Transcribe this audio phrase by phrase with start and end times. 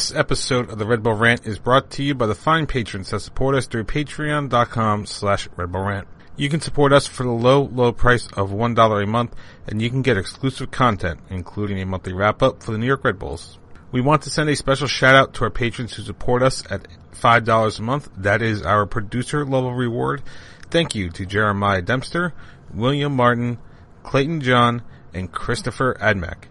[0.00, 3.10] This episode of the Red Bull Rant is brought to you by the fine patrons
[3.10, 6.08] that support us through patreon.com slash Red Bull Rant.
[6.38, 9.36] You can support us for the low, low price of $1 a month,
[9.66, 13.18] and you can get exclusive content, including a monthly wrap-up for the New York Red
[13.18, 13.58] Bulls.
[13.92, 16.88] We want to send a special shout out to our patrons who support us at
[17.12, 18.08] $5 a month.
[18.16, 20.22] That is our producer level reward.
[20.70, 22.32] Thank you to Jeremiah Dempster,
[22.72, 23.58] William Martin,
[24.02, 24.80] Clayton John,
[25.12, 26.44] and Christopher Admack.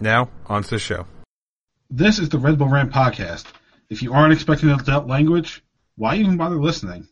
[0.00, 1.06] Now, on to the show.
[1.90, 3.44] This is the Red Bull Rant podcast.
[3.88, 5.62] If you aren't expecting adult language,
[5.94, 7.06] why even bother listening?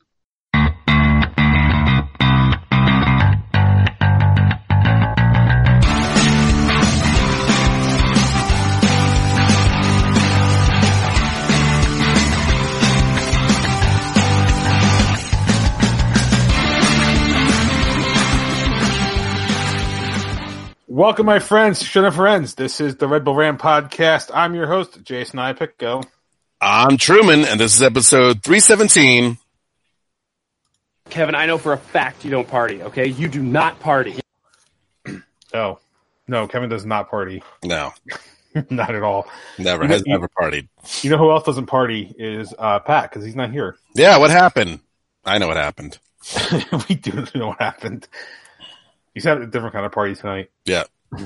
[20.94, 22.54] Welcome, my friends, should friends.
[22.54, 24.30] This is the Red Bull Rant podcast.
[24.32, 25.76] I'm your host, Jason Ipick.
[25.76, 26.04] Go.
[26.60, 29.36] I'm Truman, and this is episode 317.
[31.10, 33.08] Kevin, I know for a fact you don't party, okay?
[33.08, 34.20] You do not party.
[35.52, 35.80] Oh,
[36.28, 37.42] no, Kevin does not party.
[37.64, 37.92] No,
[38.70, 39.26] not at all.
[39.58, 39.82] never.
[39.82, 40.68] You Has you- never partied.
[41.02, 43.76] You know who else doesn't party is uh, Pat because he's not here.
[43.96, 44.78] Yeah, what happened?
[45.24, 45.98] I know what happened.
[46.88, 48.06] we do know what happened.
[49.14, 50.50] He's having a different kind of party tonight.
[50.64, 50.84] Yeah.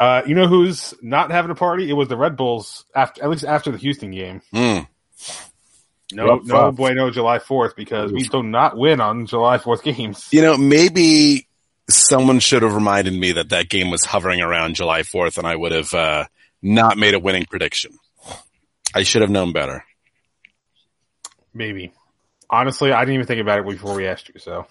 [0.00, 1.90] Uh, you know who's not having a party?
[1.90, 4.42] It was the Red Bulls after, at least after the Houston game.
[4.54, 4.86] Mm.
[6.12, 6.76] No, Rough no fuck.
[6.76, 10.28] bueno July Fourth because we do not win on July Fourth games.
[10.30, 11.48] You know, maybe
[11.88, 15.56] someone should have reminded me that that game was hovering around July 4th, and I
[15.56, 16.26] would have uh,
[16.62, 17.92] not made a winning prediction.
[18.94, 19.84] I should have known better.
[21.52, 21.92] Maybe.
[22.48, 24.38] Honestly, I didn't even think about it before we asked you.
[24.38, 24.66] So,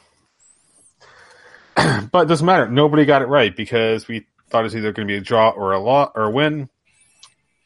[2.11, 2.67] but it doesn't matter.
[2.67, 5.49] Nobody got it right because we thought it was either going to be a draw
[5.49, 6.69] or a lot or a win.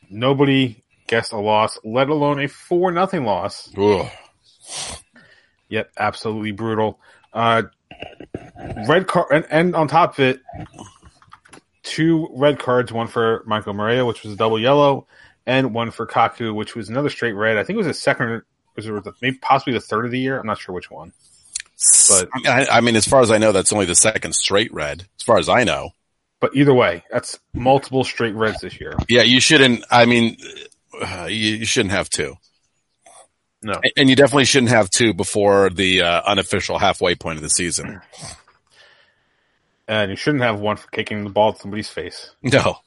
[0.10, 3.72] Nobody guessed a loss, let alone a four nothing loss.
[3.78, 4.08] Ugh.
[5.70, 7.00] Yet absolutely brutal.
[7.34, 7.64] Uh,
[8.88, 10.42] red card, and, and on top of it,
[11.84, 12.92] two red cards.
[12.92, 15.08] One for Michael Murillo, which was a double yellow,
[15.46, 17.58] and one for Kaku, which was another straight red.
[17.58, 18.42] I think it was a second,
[18.76, 20.38] was it maybe possibly the third of the year.
[20.38, 21.14] I'm not sure which one.
[22.10, 25.08] But- I, I mean, as far as I know, that's only the second straight red.
[25.20, 25.92] As far as I know,
[26.40, 28.94] But either way, that's multiple straight reds this year.
[29.10, 29.84] yeah, you shouldn't.
[29.92, 30.38] I mean,
[31.02, 32.36] uh, you, you shouldn't have two,
[33.64, 37.50] No, and you definitely shouldn't have two before the uh, unofficial halfway point of the
[37.50, 38.02] season.
[39.88, 42.32] and you shouldn't have one for kicking the ball to somebody's face.
[42.44, 42.78] No,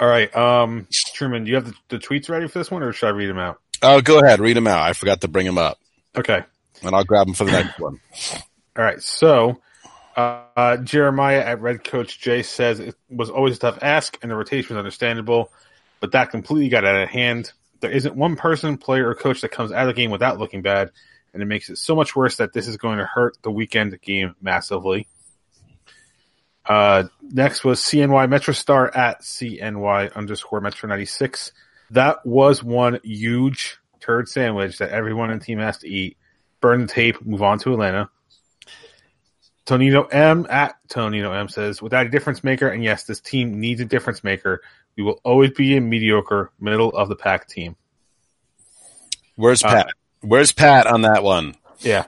[0.00, 2.92] All right, um, Truman, do you have the, the tweets ready for this one, or
[2.92, 3.60] should I read them out?
[3.82, 4.80] oh, go ahead, read them out.
[4.80, 5.78] I forgot to bring them up,
[6.16, 6.42] Okay.
[6.82, 8.00] And I'll grab them for the next one.
[8.76, 9.60] All right, so
[10.16, 14.30] uh, uh, Jeremiah at Red Coach J says it was always a tough ask, and
[14.30, 15.52] the rotation was understandable,
[16.00, 17.52] but that completely got out of hand.
[17.80, 20.62] There isn't one person, player, or coach that comes out of the game without looking
[20.62, 20.90] bad,
[21.32, 24.00] and it makes it so much worse that this is going to hurt the weekend
[24.00, 25.06] game massively.
[26.64, 31.52] Uh, next was CNY MetroStar at CNY underscore Metro 96.
[31.90, 36.16] That was one huge turd sandwich that everyone in the team has to eat.
[36.60, 38.10] Burn the tape, move on to Atlanta.
[39.66, 43.80] Tonino M at Tonino M says, without a difference maker, and yes, this team needs
[43.80, 44.62] a difference maker.
[44.96, 47.76] We will always be a mediocre, middle of the pack team.
[49.34, 49.88] Where's Uh, Pat?
[50.20, 51.56] Where's Pat on that one?
[51.80, 52.06] Yeah.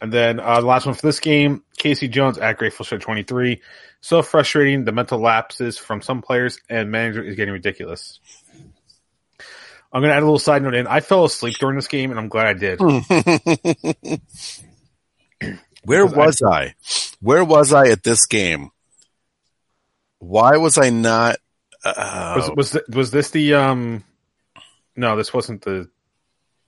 [0.00, 3.60] And then uh, the last one for this game, Casey Jones at Grateful Show 23.
[4.00, 4.84] So frustrating.
[4.84, 8.20] The mental lapses from some players and manager is getting ridiculous.
[9.92, 10.86] I'm going to add a little side note in.
[10.86, 12.78] I fell asleep during this game, and I'm glad I did.
[15.84, 16.74] Where Because I- was I?
[17.20, 18.70] Where was I at this game?
[20.18, 21.36] Why was I not?
[21.84, 24.04] Uh, Was was th- was this the um?
[24.96, 25.88] No, this wasn't the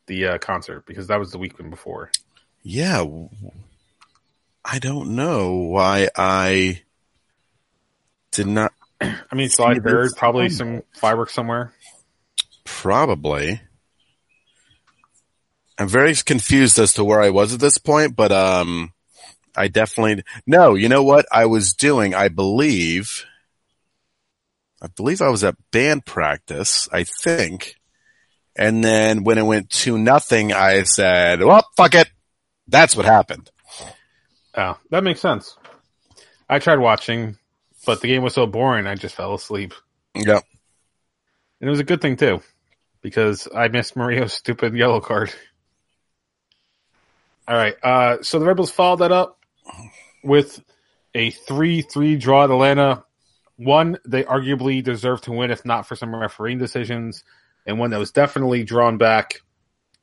[0.07, 2.11] the uh, concert because that was the weekend before.
[2.63, 3.05] yeah,
[4.65, 6.83] I don't know why I
[8.31, 8.73] did not.
[9.01, 11.73] I mean, third, that's- probably some fireworks somewhere.
[12.79, 13.61] Probably.
[15.79, 18.93] I'm very confused as to where I was at this point, but um,
[19.57, 20.75] I definitely no.
[20.75, 22.15] You know what I was doing?
[22.15, 23.25] I believe.
[24.81, 26.89] I believe I was at band practice.
[26.93, 27.77] I think,
[28.57, 32.09] and then when it went to nothing, I said, "Well, fuck it."
[32.69, 33.51] That's what happened.
[34.55, 35.57] Oh, that makes sense.
[36.49, 37.37] I tried watching,
[37.85, 39.75] but the game was so boring, I just fell asleep.
[40.15, 40.45] Yep.
[41.61, 42.43] And it was a good thing too,
[43.03, 45.33] because I missed Mario's stupid yellow card.
[47.49, 49.39] All right, uh, so the Rebels followed that up
[50.23, 50.63] with
[51.15, 53.05] a three-three draw at Atlanta.
[53.57, 57.25] one they arguably deserved to win if not for some refereeing decisions,
[57.67, 59.41] and one that was definitely drawn back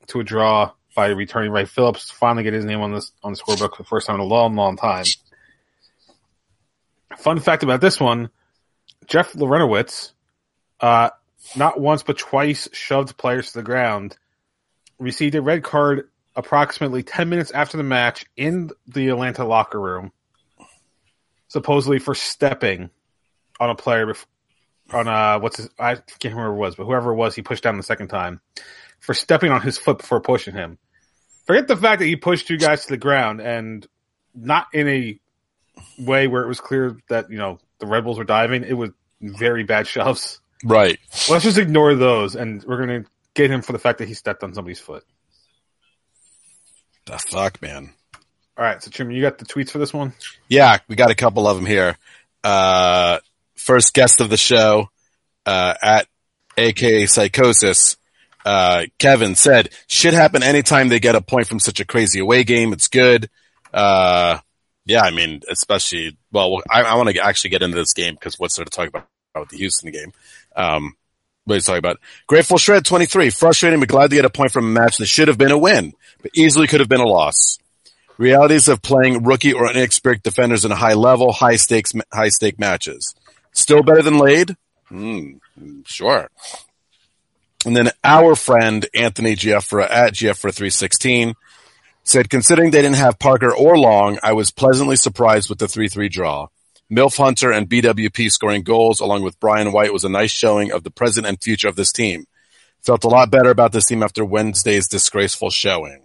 [0.08, 2.12] to a draw by returning Wright Phillips.
[2.12, 4.26] Finally, get his name on this on the scorebook for the first time in a
[4.26, 5.06] long, long time.
[7.18, 8.30] Fun fact about this one:
[9.06, 10.12] Jeff Larentowicz,
[10.82, 11.10] uh,
[11.56, 14.16] not once but twice shoved players to the ground,
[15.00, 20.12] received a red card approximately 10 minutes after the match in the Atlanta locker room,
[21.48, 22.90] supposedly for stepping
[23.60, 24.26] on a player bef-
[24.94, 27.42] on uh what's his I can't remember who it was, but whoever it was, he
[27.42, 28.40] pushed down the second time
[29.00, 30.78] for stepping on his foot before pushing him.
[31.46, 33.86] Forget the fact that he pushed two guys to the ground and
[34.36, 35.20] not in a
[36.00, 38.64] way where it was clear that, you know, the Red Bulls were diving.
[38.64, 38.92] It was
[39.22, 40.40] very bad shoves.
[40.64, 41.00] Right.
[41.30, 44.44] Let's just ignore those and we're gonna get him for the fact that he stepped
[44.44, 45.04] on somebody's foot.
[47.06, 47.92] The fuck, man.
[48.58, 50.14] All right, so Jim, you got the tweets for this one?
[50.50, 51.96] Yeah, we got a couple of them here.
[52.44, 53.20] Uh,
[53.56, 54.90] first guest of the show,
[55.46, 56.08] uh, at
[56.58, 57.98] AKA Psychosis,
[58.46, 62.44] uh, Kevin said, should happen anytime they get a point from such a crazy away
[62.44, 62.74] game.
[62.74, 63.30] It's good.
[63.74, 64.40] Uh,
[64.86, 68.40] yeah, I mean, especially, well, I, I want to actually get into this game because
[68.40, 70.14] what's there to talk about with the Houston game?
[70.58, 70.98] Um,
[71.46, 72.00] what are you talking about?
[72.28, 75.30] Grateful Shred 23, frustrating but glad to get a point from a match that should
[75.30, 77.58] have been a win, but easily could have been a loss.
[78.18, 82.60] Realities of playing rookie or inexperienced defenders in a high level, high stakes, high stake
[82.60, 83.16] matches.
[83.54, 84.58] Still better than laid?
[84.90, 85.36] Hmm,
[85.86, 86.30] sure.
[87.66, 91.34] And then our friend Anthony Gieffra at Gieffra316
[92.04, 96.10] said, considering they didn't have Parker or Long, I was pleasantly surprised with the 3-3
[96.10, 96.48] draw.
[96.92, 100.84] Milf Hunter and BWP scoring goals along with Brian White was a nice showing of
[100.84, 102.26] the present and future of this team.
[102.82, 106.02] Felt a lot better about this team after Wednesday's disgraceful showing.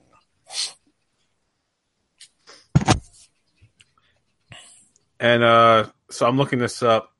[5.20, 7.12] And uh, so I'm looking this up.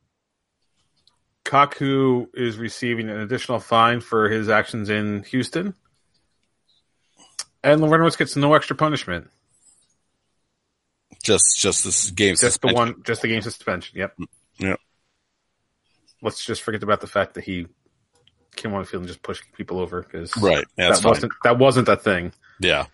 [1.45, 5.75] Kaku is receiving an additional fine for his actions in Houston.
[7.63, 9.31] And Larentowicz gets no extra punishment.
[11.23, 13.99] Just, just this game Just the one, just the game suspension.
[13.99, 14.17] Yep.
[14.59, 14.81] Yep.
[16.21, 17.67] Let's just forget about the fact that he
[18.57, 20.65] came on the field and just pushed people over because Right.
[20.77, 21.11] Yeah, that fine.
[21.11, 22.33] wasn't that wasn't a thing.
[22.61, 22.87] Yeah.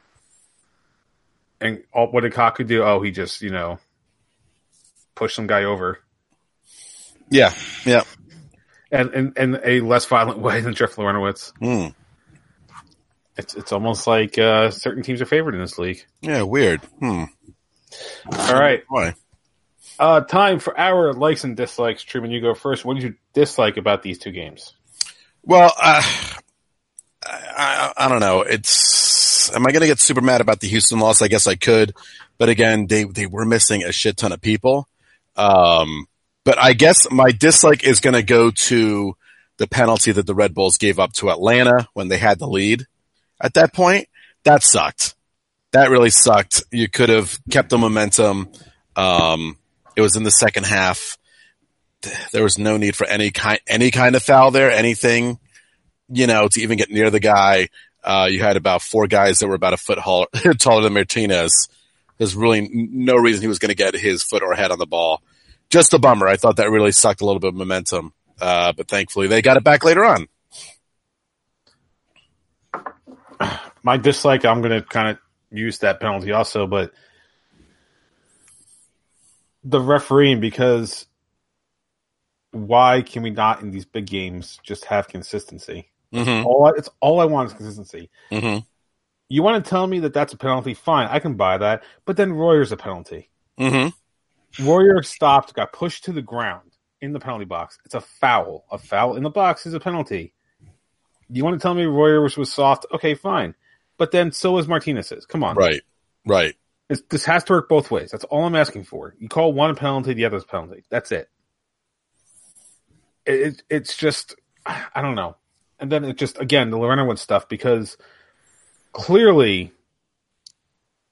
[1.60, 2.82] And all, what did Kaku do?
[2.84, 3.78] Oh, he just you know
[5.14, 5.98] pushed some guy over,
[7.30, 7.52] Yeah.
[7.84, 8.04] Yeah.
[8.92, 11.52] and in, in a less violent way than Jeff Larentowicz.
[11.58, 11.88] Hmm.
[13.36, 16.04] It's it's almost like uh, certain teams are favored in this league.
[16.20, 16.42] Yeah.
[16.42, 16.80] Weird.
[17.00, 17.25] Hmm.
[18.31, 19.14] All right, Why?
[19.99, 22.02] uh, time for our likes and dislikes.
[22.02, 22.85] Truman, you go first.
[22.85, 24.75] What did you dislike about these two games?
[25.43, 26.02] Well, uh,
[27.26, 28.43] I, I, I don't know.
[28.43, 31.23] It's, am I going to get super mad about the Houston loss?
[31.23, 31.94] I guess I could,
[32.37, 34.88] but again, they, they were missing a shit ton of people.
[35.37, 36.06] Um,
[36.44, 39.17] but I guess my dislike is going to go to
[39.58, 42.87] the penalty that the Red Bulls gave up to Atlanta when they had the lead.
[43.40, 44.08] At that point,
[44.44, 45.14] that sucked.
[45.73, 46.62] That really sucked.
[46.70, 48.49] You could have kept the momentum.
[48.97, 49.59] Um,
[49.97, 51.19] it was in the second half
[52.32, 55.38] there was no need for any kind any kind of foul there, anything,
[56.09, 57.69] you know, to even get near the guy.
[58.05, 59.99] Uh, you had about four guys that were about a foot
[60.59, 61.69] taller than Martinez.
[62.17, 64.87] There's really no reason he was going to get his foot or head on the
[64.87, 65.23] ball.
[65.71, 66.26] Just a bummer.
[66.26, 68.12] I thought that really sucked a little bit of momentum.
[68.41, 70.29] Uh, but thankfully they got it back later on.
[73.83, 75.19] My dislike, I'm going to kind of
[75.50, 76.93] use that penalty also, but
[79.64, 81.07] the refereeing because
[82.52, 85.90] why can we not in these big games just have consistency?
[86.12, 86.47] Mm-hmm.
[86.47, 88.11] All I, it's all I want is consistency.
[88.31, 88.61] Mm-hmm.
[89.28, 90.73] You want to tell me that that's a penalty?
[90.73, 91.83] Fine, I can buy that.
[92.07, 93.28] But then Royer's a penalty.
[93.59, 94.67] Mm-hmm.
[94.67, 97.78] Royer stopped, got pushed to the ground in the penalty box.
[97.85, 98.64] It's a foul.
[98.71, 100.33] A foul in the box is a penalty.
[101.28, 102.87] You want to tell me Royer was, was soft?
[102.93, 103.55] Okay, fine.
[103.99, 105.26] But then so is Martinez's.
[105.26, 105.57] Come on.
[105.57, 105.83] Right.
[106.25, 106.55] Right.
[106.88, 108.11] It's, this has to work both ways.
[108.11, 109.14] That's all I'm asking for.
[109.19, 110.85] You call one a penalty, the other's a penalty.
[110.88, 111.28] That's it.
[113.26, 113.62] It, it.
[113.69, 115.37] It's just, I don't know.
[115.78, 117.99] And then it just, again, the Larentowicz stuff, because
[118.93, 119.73] clearly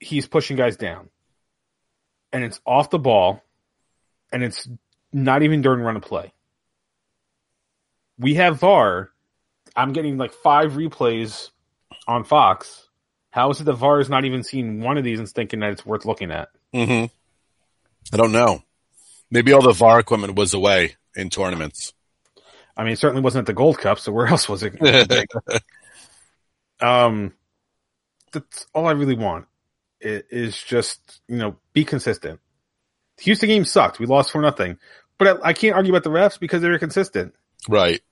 [0.01, 1.11] he's pushing guys down.
[2.33, 3.43] And it's off the ball,
[4.33, 4.69] and it's
[5.13, 6.33] not even during run of play.
[8.19, 9.11] We have VAR.
[9.75, 11.51] I'm getting like five replays
[12.07, 12.89] on Fox.
[13.31, 15.73] How is it the VAR is not even seeing one of these and thinking that
[15.73, 16.49] it's worth looking at?
[16.75, 17.07] Mm-hmm.
[18.13, 18.63] I don't know.
[19.31, 21.93] Maybe all the VAR equipment was away in tournaments.
[22.77, 24.75] I mean, it certainly wasn't at the Gold Cup, so where else was it?
[26.81, 27.33] um,
[28.33, 29.47] that's all I really want.
[30.01, 32.41] It is just you know be consistent.
[33.17, 33.99] The Houston game sucked.
[33.99, 34.79] We lost for nothing,
[35.19, 37.35] but I, I can't argue about the refs because they were consistent.
[37.69, 38.03] Right.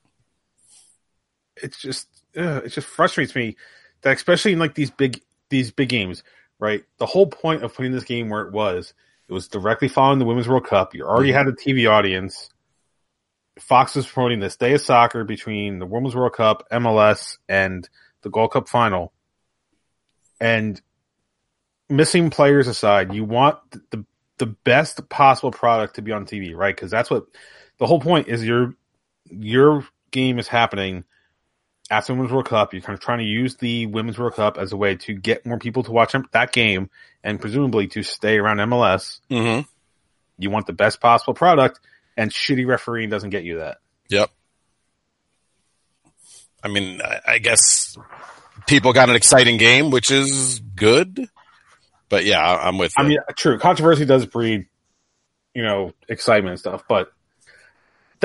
[1.56, 3.56] It's just ugh, it just frustrates me
[4.04, 5.20] that especially in like these big
[5.50, 6.23] these big games,
[6.58, 6.84] right?
[6.99, 8.94] The whole point of putting this game where it was,
[9.28, 10.94] it was directly following the Women's World Cup.
[10.94, 11.38] You already mm-hmm.
[11.38, 12.50] had a TV audience.
[13.58, 17.88] Fox was promoting this day of soccer between the Women's World Cup, MLS, and
[18.23, 19.12] the Gold Cup final.
[20.40, 20.80] And
[21.88, 23.58] missing players aside, you want
[23.90, 24.04] the
[24.38, 26.75] the best possible product to be on TV, right?
[26.75, 27.25] Because that's what
[27.78, 28.44] the whole point is.
[28.44, 28.75] Your
[29.30, 31.04] your game is happening
[31.91, 32.73] after the Women's World Cup.
[32.73, 35.47] You're kind of trying to use the Women's World Cup as a way to get
[35.47, 36.91] more people to watch that game
[37.23, 39.21] and presumably to stay around MLS.
[39.31, 39.62] Mm-hmm.
[40.38, 41.81] You want the best possible product,
[42.17, 43.79] and shitty refereeing doesn't get you that.
[44.11, 44.31] Yep.
[46.62, 47.97] I mean, I, guess
[48.67, 51.29] people got an exciting game, which is good.
[52.09, 52.93] But yeah, I'm with.
[52.97, 53.09] I you.
[53.09, 53.59] mean, true.
[53.59, 54.67] Controversy does breed,
[55.55, 57.12] you know, excitement and stuff, but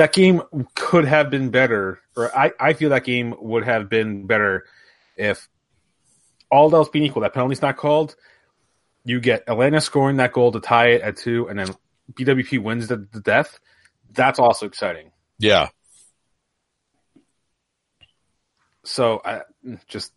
[0.00, 0.40] that game
[0.74, 4.64] could have been better, or I, I feel that game would have been better
[5.14, 5.46] if
[6.50, 8.16] all else being equal, that penalty's not called.
[9.04, 11.68] You get Atlanta scoring that goal to tie it at two, and then
[12.14, 13.60] BWP wins the, the death.
[14.10, 15.10] That's also exciting.
[15.38, 15.68] yeah,
[18.82, 19.42] So I
[19.86, 20.14] just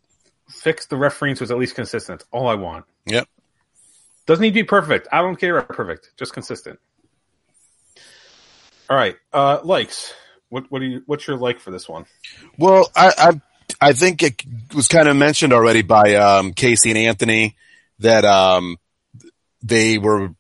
[0.50, 2.20] fix the refereeing so it's at least consistent.
[2.20, 2.86] That's all I want.
[3.06, 3.28] Yep.
[4.28, 5.10] Doesn't need to be perfect.
[5.12, 6.12] I don't care about perfect.
[6.16, 6.80] Just consistent.
[8.90, 9.16] All right.
[9.32, 10.14] Uh likes.
[10.50, 12.06] What what do you what's your like for this one?
[12.58, 13.42] Well, I, I
[13.90, 14.44] I think it
[14.76, 17.56] was kind of mentioned already by um, Casey and Anthony
[18.00, 18.78] that um,
[19.62, 20.34] they were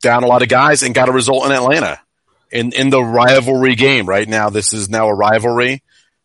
[0.00, 2.00] down a lot of guys and got a result in Atlanta
[2.50, 4.06] in in the rivalry game.
[4.08, 5.82] Right now, this is now a rivalry.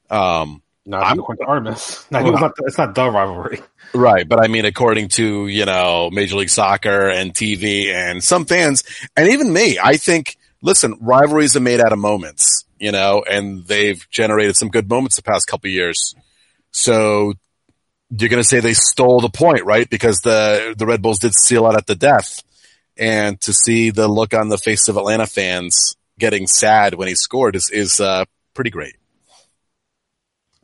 [0.09, 2.05] Um, Not I'm- to Artemis.
[2.11, 3.59] No, it's not it's not the rivalry.
[3.93, 8.45] Right, but I mean, according to you know Major League Soccer and TV and some
[8.45, 8.83] fans,
[9.15, 10.37] and even me, I think.
[10.65, 15.15] Listen, rivalries are made out of moments, you know, and they've generated some good moments
[15.15, 16.15] the past couple of years.
[16.71, 17.33] So
[18.09, 19.87] you're going to say they stole the point, right?
[19.87, 22.41] Because the the Red Bulls did seal out at the death,
[22.97, 27.13] and to see the look on the face of Atlanta fans getting sad when he
[27.13, 28.95] scored is is uh, pretty great.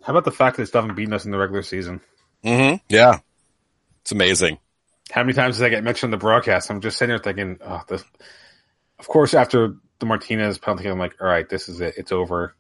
[0.01, 2.01] How about the fact that it's haven't beaten us in the regular season?
[2.43, 3.19] hmm Yeah,
[4.01, 4.57] it's amazing.
[5.11, 6.71] How many times does that get mentioned in the broadcast?
[6.71, 8.03] I'm just sitting there thinking, oh, this.
[8.97, 11.93] Of course, after the Martinez penalty, I'm like, all right, this is it.
[11.95, 12.53] It's over.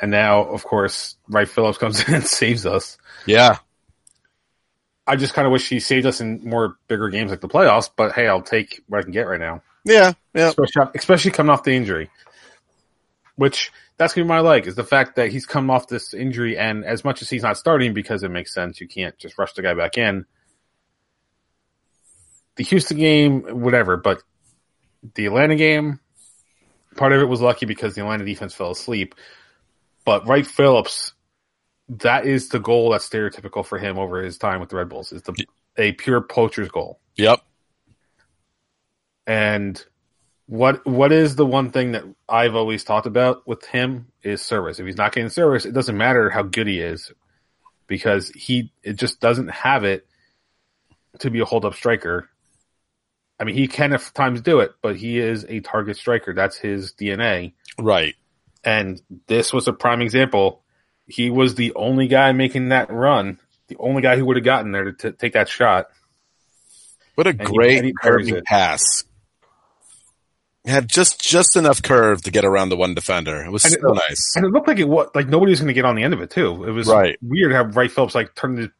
[0.00, 2.98] And now, of course, Wright Phillips comes in and saves us.
[3.24, 3.58] Yeah,
[5.06, 7.90] I just kind of wish he saved us in more bigger games like the playoffs.
[7.94, 10.48] But hey, I'll take what I can get right now, yeah, yeah.
[10.48, 12.10] especially especially coming off the injury.
[13.36, 16.56] Which that's gonna be my like is the fact that he's come off this injury,
[16.56, 19.52] and as much as he's not starting because it makes sense, you can't just rush
[19.54, 20.24] the guy back in.
[22.56, 24.22] The Houston game, whatever, but
[25.14, 26.00] the Atlanta game,
[26.96, 29.14] part of it was lucky because the Atlanta defense fell asleep.
[30.04, 31.12] But Wright Phillips,
[31.88, 35.12] that is the goal that's stereotypical for him over his time with the Red Bulls.
[35.12, 35.34] Is the
[35.76, 37.00] a pure poacher's goal.
[37.16, 37.40] Yep.
[39.26, 39.84] And
[40.46, 44.78] what what is the one thing that I've always talked about with him is service.
[44.78, 47.12] If he's not getting service, it doesn't matter how good he is
[47.86, 50.06] because he it just doesn't have it
[51.20, 52.28] to be a hold up striker.
[53.42, 56.32] I mean, he can at times do it, but he is a target striker.
[56.32, 57.54] That's his DNA.
[57.76, 58.14] Right.
[58.62, 60.62] And this was a prime example.
[61.08, 64.70] He was the only guy making that run, the only guy who would have gotten
[64.70, 65.86] there to t- take that shot.
[67.16, 68.44] What a he- great and he curving it.
[68.44, 69.02] pass.
[70.64, 73.42] Had just just enough curve to get around the one defender.
[73.42, 74.32] It was And so looked- nice.
[74.36, 76.14] And it looked like it was like nobody was going to get on the end
[76.14, 76.62] of it too.
[76.62, 77.18] It was Right.
[77.20, 78.70] weird how Wright Phillips like turned the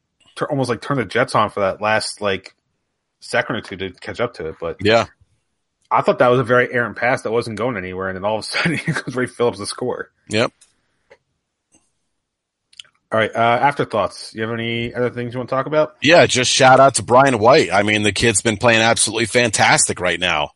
[0.47, 2.55] almost like turned the Jets on for that last like
[3.23, 4.57] second or two to catch up to it.
[4.61, 5.07] But Yeah.
[5.91, 8.39] I thought that was a very errant pass that wasn't going anywhere, and then all
[8.39, 10.11] of a sudden here goes Wright Phillips to score.
[10.29, 10.53] Yep.
[13.11, 14.33] All right, uh, afterthoughts.
[14.35, 15.97] You have any other things you want to talk about?
[16.01, 17.71] Yeah, just shout out to Brian White.
[17.71, 20.53] I mean, the kid's been playing absolutely fantastic right now.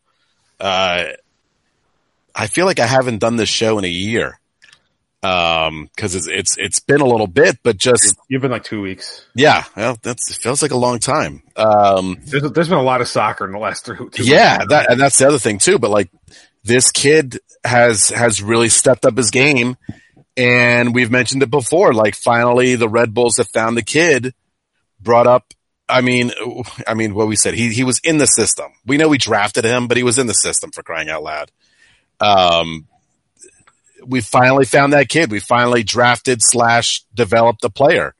[0.59, 1.09] Uh,
[2.33, 4.39] I feel like I haven't done this show in a year.
[5.23, 8.81] Um, cause it's, it's, it's been a little bit, but just, You've been like two
[8.81, 9.25] weeks.
[9.35, 11.41] yeah, well, that's, feels like a long time.
[11.55, 13.97] Um, There's, there's been a lot of soccer in the last three.
[14.19, 14.69] Yeah, weeks.
[14.69, 15.79] that, and that's the other thing too.
[15.79, 16.09] But like,
[16.63, 19.75] this kid has has really stepped up his game,
[20.35, 21.93] and we've mentioned it before.
[21.93, 24.33] Like, finally, the Red Bulls have found the kid.
[24.99, 25.53] Brought up,
[25.87, 26.31] I mean,
[26.87, 27.53] I mean, what we said.
[27.53, 28.71] He he was in the system.
[28.85, 31.51] We know we drafted him, but he was in the system for crying out loud.
[32.19, 32.87] Um,
[34.07, 35.31] we finally found that kid.
[35.31, 38.15] We finally drafted slash developed the player,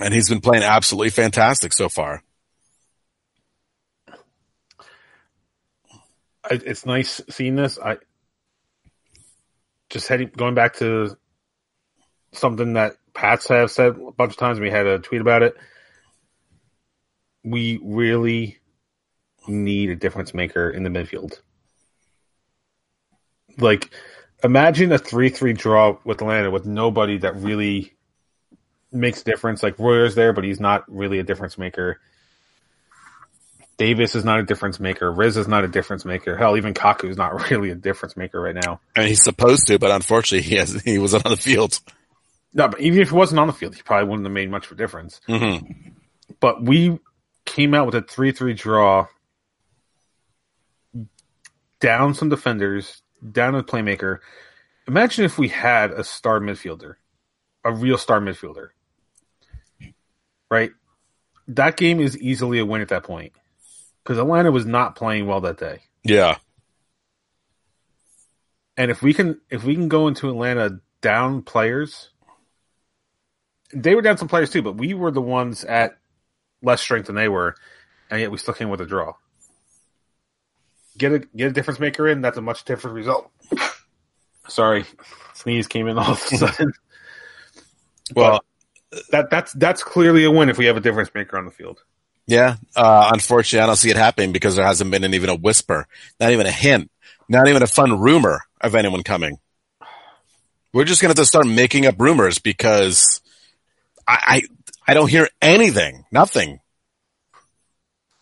[0.00, 2.22] and he's been playing absolutely fantastic so far.
[6.50, 7.78] It's nice seeing this.
[7.78, 7.98] I
[9.90, 11.16] just heading going back to
[12.32, 14.58] something that Pats have said a bunch of times.
[14.58, 15.56] We had a tweet about it.
[17.44, 18.58] We really
[19.48, 21.40] need a difference maker in the midfield.
[23.60, 23.90] Like,
[24.42, 27.94] imagine a three-three draw with Atlanta with nobody that really
[28.92, 29.62] makes a difference.
[29.62, 32.00] Like Royer's there, but he's not really a difference maker.
[33.76, 35.10] Davis is not a difference maker.
[35.10, 36.36] Riz is not a difference maker.
[36.36, 38.80] Hell, even Kaku is not really a difference maker right now.
[38.94, 41.80] And he's supposed to, but unfortunately, he has he wasn't on the field.
[42.52, 44.66] No, but even if he wasn't on the field, he probably wouldn't have made much
[44.66, 45.20] of a difference.
[45.28, 45.92] Mm-hmm.
[46.40, 46.98] But we
[47.44, 49.06] came out with a three-three draw,
[51.78, 53.02] down some defenders,
[53.32, 54.18] down a playmaker.
[54.88, 56.94] Imagine if we had a star midfielder,
[57.64, 58.68] a real star midfielder,
[60.50, 60.70] right?
[61.48, 63.32] That game is easily a win at that point
[64.02, 65.80] because Atlanta was not playing well that day.
[66.02, 66.36] Yeah,
[68.76, 72.10] And if we can, if we can go into Atlanta down players,
[73.74, 75.98] they were down some players too, but we were the ones at
[76.62, 77.56] less strength than they were,
[78.10, 79.12] and yet we still came with a draw.
[80.98, 82.20] Get a get a difference maker in.
[82.20, 83.30] That's a much different result.
[84.48, 84.84] Sorry,
[85.34, 86.72] sneeze came in all of a sudden.
[88.14, 88.40] well,
[89.10, 91.82] that that's that's clearly a win if we have a difference maker on the field.
[92.26, 92.56] yeah.
[92.74, 95.86] Uh, unfortunately, I don't see it happening because there hasn't been even a whisper,
[96.18, 96.90] not even a hint,
[97.28, 99.38] not even a fun rumor of anyone coming.
[100.72, 103.20] We're just gonna have to start making up rumors because
[104.06, 104.42] I
[104.86, 106.60] I, I don't hear anything, nothing.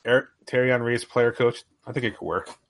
[0.04, 1.62] Eric Thierry Henry's player coach.
[1.88, 2.50] I think it could work.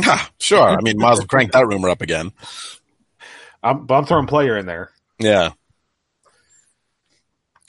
[0.00, 0.62] Ah, sure.
[0.62, 2.30] I mean, might as well crank that rumor up again.
[3.64, 4.92] I'm, but I'm throwing player in there.
[5.18, 5.50] Yeah.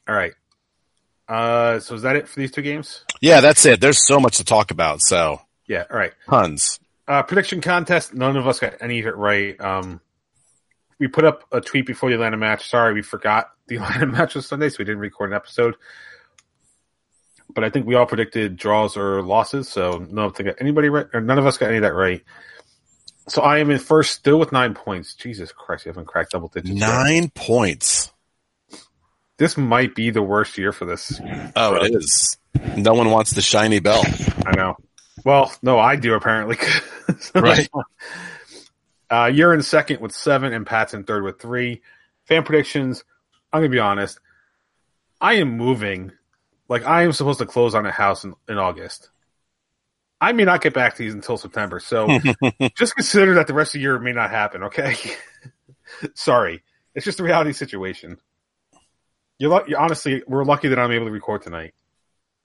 [0.07, 0.33] All right.
[1.27, 3.03] Uh, so is that it for these two games?
[3.19, 3.81] Yeah, that's it.
[3.81, 5.01] There's so much to talk about.
[5.01, 5.85] So Yeah.
[5.89, 6.13] All right.
[6.29, 6.79] tons.
[7.07, 8.13] Uh, prediction contest.
[8.13, 9.59] None of us got any of it right.
[9.59, 9.99] Um,
[10.99, 12.69] we put up a tweet before the Atlanta match.
[12.69, 15.75] Sorry, we forgot the Atlanta match was Sunday, so we didn't record an episode.
[17.53, 21.07] But I think we all predicted draws or losses, so no, I think anybody right,
[21.13, 22.21] or none of us got any of that right.
[23.27, 25.13] So I am in first, still with nine points.
[25.15, 26.79] Jesus Christ, you haven't cracked double digits.
[26.79, 26.87] yet.
[26.87, 28.11] Nine points.
[29.37, 31.19] This might be the worst year for this.
[31.55, 32.37] Oh, it is.
[32.75, 34.03] No one wants the shiny bell.
[34.45, 34.75] I know.
[35.23, 36.57] Well, no, I do apparently.
[37.35, 37.67] Right.
[39.11, 41.81] Uh, you're in second with seven, and Pat's in third with three.
[42.25, 43.03] Fan predictions.
[43.51, 44.19] I'm gonna be honest.
[45.19, 46.11] I am moving.
[46.69, 49.09] Like I am supposed to close on a house in, in August.
[50.21, 52.07] I may not get back to these until September, so
[52.77, 54.63] just consider that the rest of the year may not happen.
[54.63, 54.95] Okay.
[56.13, 56.61] Sorry,
[56.93, 58.17] it's just a reality situation.
[59.37, 61.73] You're, you're honestly, we're lucky that I'm able to record tonight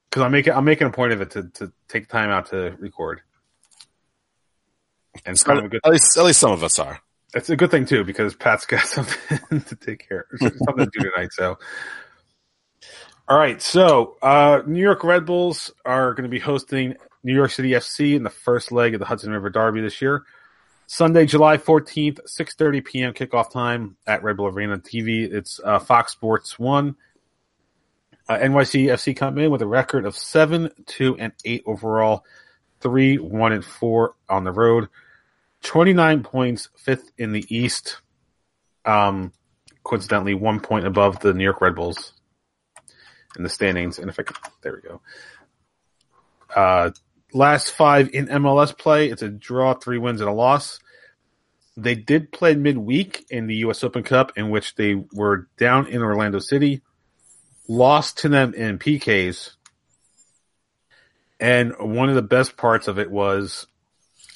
[0.08, 2.76] because I'm making I'm making a point of it to to take time out to
[2.78, 3.20] record.
[5.26, 5.80] And it's kind of a good.
[5.84, 7.00] At least, at least some of us are.
[7.34, 10.90] It's a good thing too because Pat's got something to take care, of, something to
[10.92, 11.32] do tonight.
[11.32, 11.58] So,
[13.28, 13.60] all right.
[13.62, 18.14] So, uh, New York Red Bulls are going to be hosting New York City FC
[18.16, 20.24] in the first leg of the Hudson River Derby this year.
[20.86, 23.14] Sunday, July fourteenth, six thirty p.m.
[23.14, 25.32] kickoff time at Red Bull Arena TV.
[25.32, 26.96] It's uh, Fox Sports One.
[28.28, 32.24] Uh, NYC FC come in with a record of seven, two, and eight overall,
[32.80, 34.88] three, one, and four on the road.
[35.62, 37.98] 29 points, fifth in the East.
[38.84, 39.32] Um,
[39.82, 42.13] coincidentally, one point above the New York Red Bulls
[43.36, 43.98] in the standings.
[43.98, 45.00] And if I can, there we go.
[46.54, 46.90] Uh,
[47.32, 50.80] last five in MLS play, it's a draw, three wins, and a loss.
[51.76, 53.82] They did play midweek in the U.S.
[53.82, 56.82] Open Cup, in which they were down in Orlando City,
[57.66, 59.50] lost to them in PKs.
[61.40, 63.66] And one of the best parts of it was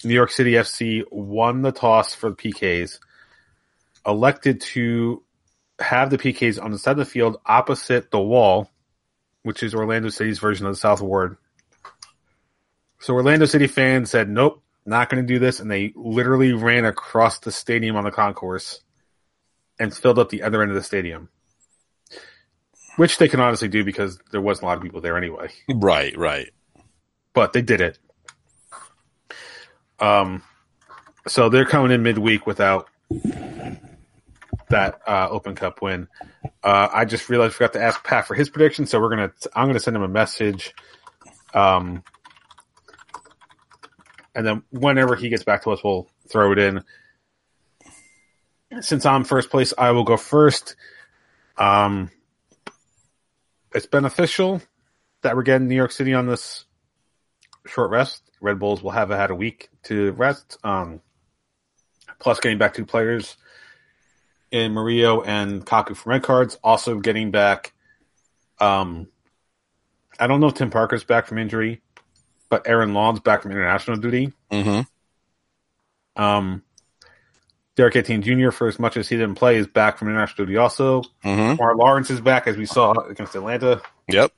[0.05, 2.99] New York City FC won the toss for the PKs,
[4.05, 5.23] elected to
[5.79, 8.71] have the PKs on the side of the field opposite the wall,
[9.49, 11.39] which is Orlando City's version of the South Ward.
[12.99, 15.59] So Orlando City fans said, nope, not going to do this.
[15.59, 18.83] And they literally ran across the stadium on the concourse
[19.81, 21.31] and filled up the other end of the stadium,
[22.97, 26.15] which they can honestly do because there wasn't a lot of people there anyway Right,
[26.19, 26.51] right.
[27.33, 27.99] but they did it.
[29.99, 30.43] Um,
[31.27, 32.91] so they're coming in midweek without
[34.71, 36.09] that uh, Open Cup win.
[36.63, 39.33] Uh, I just realized I forgot to ask Pat for his prediction, so we're gonna
[39.55, 40.75] I'm gonna send him a message.
[41.55, 42.03] Um,
[44.35, 46.85] and then whenever he gets back to us, we'll throw it in.
[48.81, 50.77] Since I'm first place, I will go first.
[51.57, 52.11] Um,
[53.75, 54.63] it's beneficial
[55.23, 56.65] that we're getting New York City on this
[57.67, 58.23] short rest.
[58.41, 60.59] Red Bulls will have had a week to rest.
[60.63, 61.01] Um,
[62.19, 63.37] plus, getting back two players
[64.51, 66.59] in Murillo and Kaku from red cards.
[66.63, 67.73] Also getting back.
[68.59, 69.09] Um,
[70.19, 71.81] I don't know if Tim Parker's back from injury,
[72.49, 74.33] but Aaron Long's back from international duty.
[74.51, 76.23] Mm-hmm.
[76.23, 76.63] Um,
[77.77, 80.57] Derek Etienne Jr., for as much as he didn't play, is back from international duty
[80.57, 81.03] also.
[81.25, 81.63] Mm-hmm.
[81.63, 83.81] Kemar Lawrence is back, as we saw against Atlanta.
[84.09, 84.33] Yep.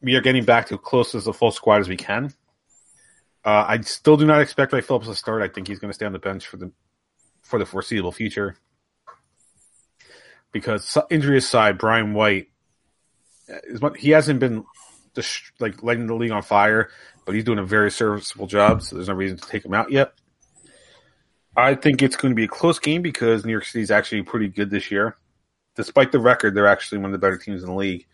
[0.00, 2.32] We are getting back to close as a full squad as we can.
[3.44, 5.42] Uh, I still do not expect Wright Phillips to start.
[5.42, 6.72] I think he's going to stay on the bench for the
[7.50, 8.56] for the foreseeable future.
[10.52, 12.48] Because injury aside, Brian White,
[13.52, 14.64] uh, is what- he hasn't been
[15.14, 16.90] just like lighting the league on fire,
[17.26, 18.82] but he's doing a very serviceable job.
[18.82, 20.12] So there's no reason to take him out yet.
[21.56, 24.22] I think it's going to be a close game because New York City is actually
[24.22, 25.16] pretty good this year.
[25.76, 28.06] Despite the record, they're actually one of the better teams in the league.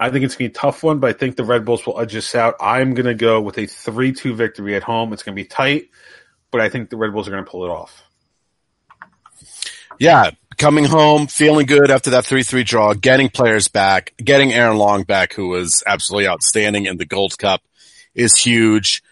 [0.00, 1.86] I think it's going to be a tough one, but I think the Red Bulls
[1.86, 2.56] will edge us out.
[2.60, 5.12] I'm going to go with a 3 2 victory at home.
[5.12, 5.90] It's going to be tight,
[6.52, 8.04] but I think the Red Bulls are going to pull it off.
[9.98, 15.02] Yeah, coming home, feeling good after that 3-3 draw, getting players back, getting Aaron Long
[15.02, 17.62] back, who was absolutely outstanding in the Gold Cup,
[18.14, 19.02] is huge.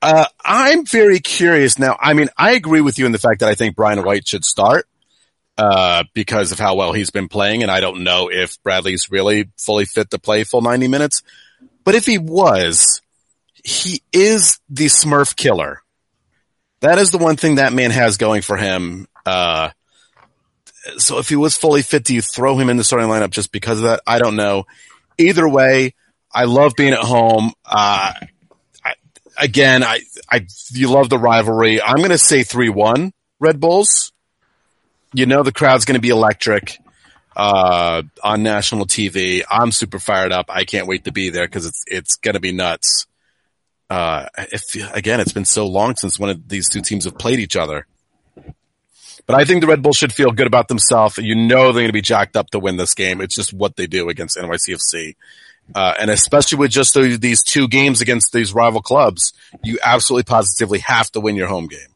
[0.00, 1.96] Uh, I'm very curious now.
[2.00, 4.44] I mean, I agree with you in the fact that I think Brian White should
[4.44, 4.86] start,
[5.56, 9.50] uh, because of how well he's been playing, and I don't know if Bradley's really
[9.56, 11.22] fully fit to play full 90 minutes.
[11.84, 13.02] But if he was,
[13.64, 15.82] he is the Smurf killer.
[16.80, 19.08] That is the one thing that man has going for him.
[19.26, 19.70] Uh,
[20.96, 23.52] so if he was fully fit, do you throw him in the starting lineup just
[23.52, 24.00] because of that?
[24.06, 24.66] I don't know.
[25.18, 25.94] Either way,
[26.32, 27.52] I love being at home.
[27.64, 28.12] Uh,
[28.84, 28.94] I,
[29.36, 31.82] again, I, I, you love the rivalry.
[31.82, 34.12] I'm going to say 3-1 Red Bulls.
[35.12, 36.78] You know, the crowd's going to be electric,
[37.34, 39.42] uh, on national TV.
[39.50, 40.46] I'm super fired up.
[40.48, 43.07] I can't wait to be there because it's, it's going to be nuts.
[43.90, 47.38] Uh, if, again, it's been so long since one of these two teams have played
[47.38, 47.86] each other.
[49.26, 51.18] But I think the Red Bulls should feel good about themselves.
[51.18, 53.20] You know they're going to be jacked up to win this game.
[53.20, 55.16] It's just what they do against NYCFC.
[55.74, 60.24] Uh, and especially with just those, these two games against these rival clubs, you absolutely
[60.24, 61.94] positively have to win your home game.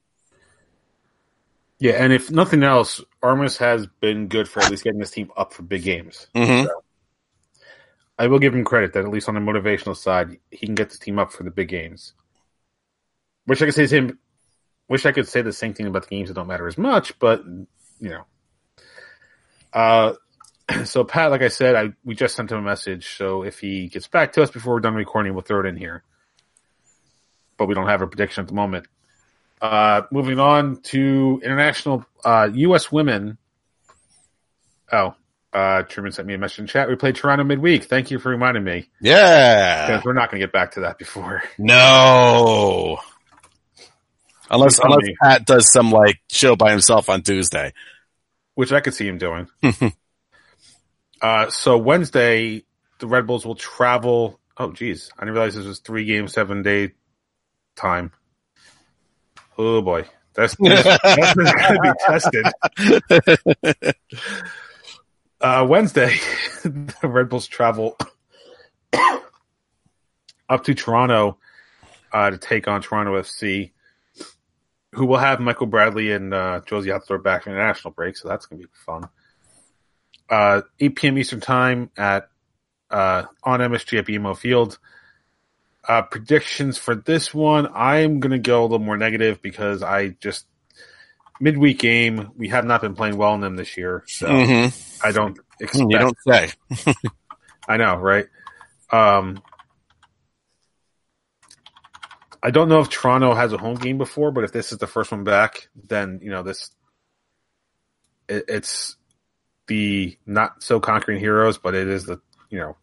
[1.78, 5.33] Yeah, and if nothing else, Armas has been good for at least getting this team
[5.37, 6.28] up for big games.
[6.35, 6.66] Mhm.
[6.66, 6.85] So,
[8.18, 10.90] I will give him credit that at least on the motivational side, he can get
[10.90, 12.14] the team up for the big games.
[13.46, 14.18] Wish I could say him,
[14.88, 17.18] wish I could say the same thing about the games that don't matter as much,
[17.18, 18.25] but you know.
[19.72, 20.14] Uh,
[20.85, 23.16] so Pat, like I said, I we just sent him a message.
[23.16, 25.77] So if he gets back to us before we're done recording, we'll throw it in
[25.77, 26.05] here.
[27.57, 28.87] But we don't have a prediction at the moment.
[29.61, 32.90] Uh, moving on to international uh, U.S.
[32.90, 33.38] women.
[34.90, 35.14] Oh,
[35.52, 36.88] uh, Truman sent me a message in chat.
[36.88, 37.84] We played Toronto midweek.
[37.84, 39.86] Thank you for reminding me Yeah.
[39.86, 41.42] because we're not going to get back to that before.
[41.58, 42.98] No.
[44.50, 45.14] Unless, unless me.
[45.22, 47.72] Pat does some like show by himself on Tuesday.
[48.54, 49.48] which I could see him doing.
[51.22, 52.64] uh, so Wednesday,
[52.98, 54.38] the Red Bulls will travel.
[54.58, 56.92] Oh, geez, I didn't realize this was three game, seven day
[57.76, 58.12] time.
[59.56, 63.94] Oh boy, that's that's going to be tested.
[65.42, 66.14] Uh, Wednesday,
[66.62, 67.98] the Red Bulls travel
[70.48, 71.37] up to Toronto
[72.12, 73.72] uh, to take on Toronto FC,
[74.92, 78.28] who will have Michael Bradley and uh, Jozy Altidore back from the national break, so
[78.28, 79.09] that's going to be fun.
[80.31, 81.18] Uh, 8 p.m.
[81.18, 82.28] Eastern Time at
[82.92, 84.78] uh, on MSG at BMO Field.
[85.88, 90.11] Uh, predictions for this one, I'm going to go a little more negative because I
[90.20, 90.46] just
[91.40, 95.07] midweek game we have not been playing well in them this year, so Mm-hmm.
[95.07, 95.90] I don't expect.
[95.90, 96.51] You don't say.
[97.68, 98.27] I know, right?
[98.90, 99.42] Um,
[102.42, 104.87] I don't know if Toronto has a home game before, but if this is the
[104.87, 106.71] first one back, then you know this.
[108.29, 108.97] It, it's
[109.68, 112.77] the not so conquering heroes, but it is the you know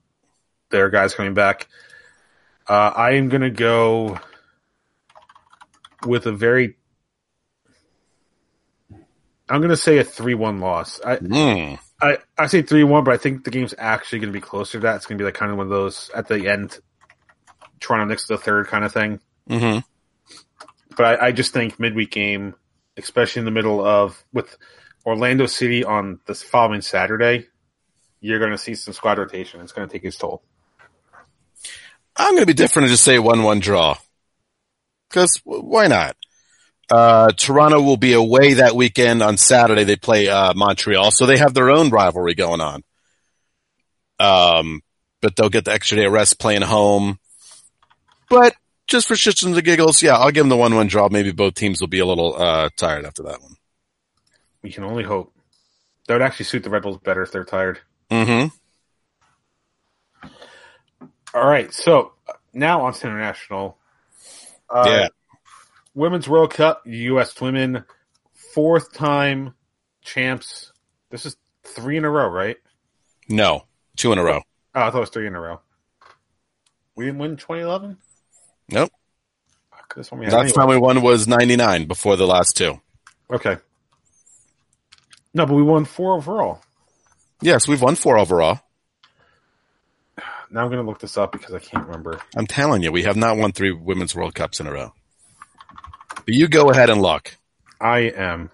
[0.70, 1.68] their guys coming back.
[2.68, 4.20] Uh, I am going to go
[6.06, 6.76] with a very.
[9.50, 11.02] I'm going to say a three-one loss.
[11.04, 11.80] I, Mm.
[12.02, 14.74] I, I say three one, but I think the game's actually going to be closer
[14.74, 14.96] to that.
[14.96, 16.80] It's going to be like kind of one of those at the end,
[17.80, 19.20] Toronto next to the third kind of thing.
[19.50, 19.80] Mm-hmm.
[20.96, 22.56] But I, I just think midweek game,
[22.98, 24.56] especially in the middle of with
[25.06, 27.48] Orlando City on this following Saturday,
[28.22, 29.62] you're going to see some squad rotation.
[29.62, 30.42] It's going to take its toll.
[32.16, 33.98] I'm going to be different and just say 1-1 draw.
[35.10, 36.16] Cause why not?
[36.89, 39.84] Uh, Toronto will be away that weekend on Saturday.
[39.84, 41.12] They play, uh, Montreal.
[41.12, 42.84] So they have their own rivalry going on.
[44.19, 44.82] Um,
[45.21, 47.19] but they'll get the extra day of rest playing home.
[48.30, 48.56] But
[48.88, 51.10] just for shits and the giggles, yeah, I'll give them the 1-1 draw.
[51.10, 53.56] Maybe both teams will be a little, uh, tired after that one.
[54.62, 55.34] We can only hope.
[56.08, 57.80] That would actually suit the Red Bulls better if they're tired.
[58.10, 58.47] Mm-hmm.
[61.34, 62.13] All right, so
[62.54, 63.78] now on to international.
[64.69, 65.08] Uh, Yeah.
[65.93, 67.39] Women's World Cup, U.S.
[67.41, 67.84] women,
[68.54, 69.54] fourth time
[70.02, 70.71] champs.
[71.10, 72.58] This is three in a row, right?
[73.28, 73.65] No,
[73.97, 74.41] two in a row.
[74.75, 75.60] Oh, I thought it was three in a row.
[76.95, 77.97] We didn't win 2011?
[78.71, 78.91] Nope.
[79.71, 80.52] Fuck, this one Last anyway.
[80.52, 82.80] time we won was 99 before the last two.
[83.32, 83.58] Okay.
[85.34, 86.62] No, but we won four overall.
[87.41, 88.60] Yes, we've won four overall.
[90.52, 92.19] Now I'm going to look this up because I can't remember.
[92.36, 94.93] I'm telling you, we have not won three Women's World Cups in a row.
[96.30, 97.36] But you go ahead and look.
[97.82, 98.52] I am.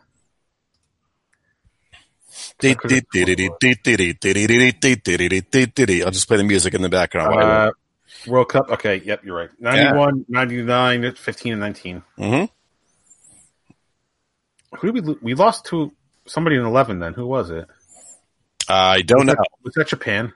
[6.02, 7.38] I'll just play the music in the background.
[7.38, 7.72] Uh,
[8.28, 8.70] World Cup.
[8.70, 9.50] Okay, yep, you're right.
[9.60, 11.96] 91, 99, 15, and 19.
[12.18, 12.28] look.
[12.32, 12.50] Mhm.
[14.80, 15.92] Who did we we lost to
[16.26, 17.14] somebody in 11 then?
[17.14, 17.68] Who was it?
[18.70, 19.36] I don't know.
[19.64, 20.32] Was that Japan?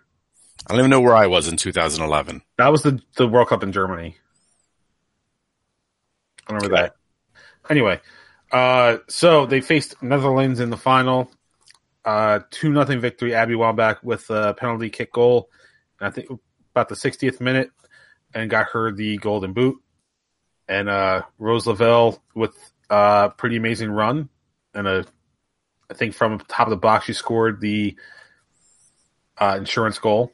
[0.67, 2.41] I don't even know where I was in 2011.
[2.58, 4.17] That was the the World Cup in Germany.
[6.45, 6.82] I remember Okay.
[6.84, 6.98] that.
[7.69, 7.99] Anyway,
[8.51, 11.32] uh, so they faced Netherlands in the final.
[12.03, 13.36] Uh, two nothing victory.
[13.36, 15.49] Abby Wambach with a penalty kick goal.
[15.99, 16.29] I think
[16.73, 17.71] about the 60th minute,
[18.34, 19.77] and got her the golden boot.
[20.67, 22.55] And uh, Rose Lavelle with
[22.89, 24.29] a pretty amazing run,
[24.73, 25.05] and a
[25.91, 27.97] I think from top of the box she scored the
[29.38, 30.32] uh, insurance goal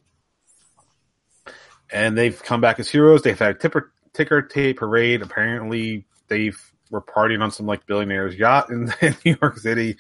[1.92, 3.22] and they've come back as heroes.
[3.22, 5.22] They've had a tipper, ticker tape parade.
[5.22, 9.98] Apparently, they've were partying on some like billionaire's yacht in, in New York City.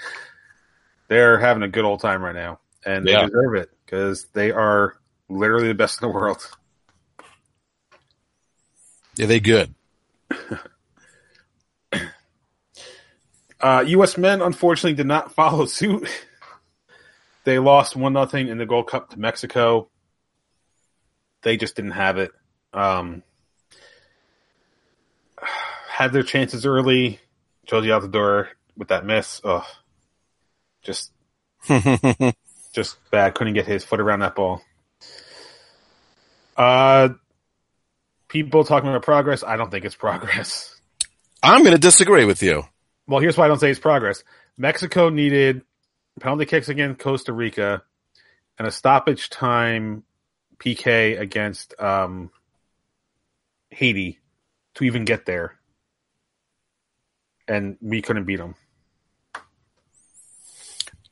[1.07, 4.97] They're having a good old time right now, and they deserve it because they are
[5.29, 6.49] literally the best in the world.
[9.15, 9.73] Yeah, they good.
[13.65, 14.15] Uh, U.S.
[14.15, 16.07] men unfortunately did not follow suit.
[17.45, 19.89] they lost one nothing in the Gold Cup to Mexico.
[21.41, 22.31] They just didn't have it.
[22.73, 23.23] Um,
[25.95, 27.21] had their chances early.
[27.65, 29.39] Jozy Altidore with that miss.
[29.45, 29.63] Ugh.
[30.81, 31.13] Just,
[32.73, 33.33] just bad.
[33.33, 34.61] Couldn't get his foot around that ball.
[36.57, 37.09] Uh,
[38.27, 39.41] people talking about progress.
[39.41, 40.75] I don't think it's progress.
[41.41, 42.63] I'm going to disagree with you.
[43.07, 44.25] Well, here's why I don't say it's progress.
[44.57, 45.61] Mexico needed
[46.19, 47.83] penalty kicks against Costa Rica
[48.59, 50.03] and a stoppage time
[50.59, 52.31] PK against um,
[53.69, 54.19] Haiti
[54.73, 55.57] to even get there.
[57.47, 58.55] And we couldn't beat them.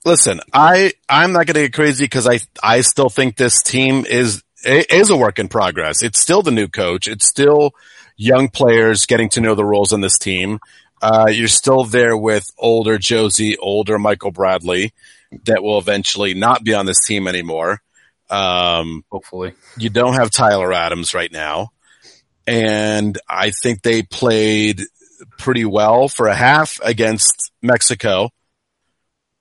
[0.06, 4.06] Listen, I I'm not going to get crazy because I I still think this team
[4.06, 6.04] is is a work in progress.
[6.04, 7.08] It's still the new coach.
[7.08, 7.72] It's still
[8.18, 10.60] young players getting to know the roles on this team.
[11.02, 14.94] Uh, you're still there with older Jozy, older Michael Bradley,
[15.46, 17.82] that will eventually not be on this team anymore.
[18.30, 19.54] Um, Hopefully.
[19.78, 21.72] you don't have Tyler Adams right now.
[22.48, 24.82] And I think they played
[25.38, 28.30] pretty well for a half against Mexico.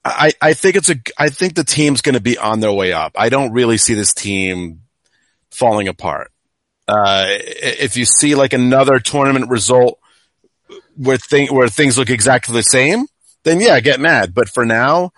[0.05, 2.93] I, I think it's a, I think the team's going to be on their way
[2.93, 3.13] up.
[3.15, 4.81] I don't really see this team
[5.51, 6.33] falling apart.
[6.89, 10.01] Uh, if you see like another tournament result
[10.97, 13.07] where thing, where things look exactly the same,
[13.45, 14.35] then yeah, get mad.
[14.35, 15.13] But for now,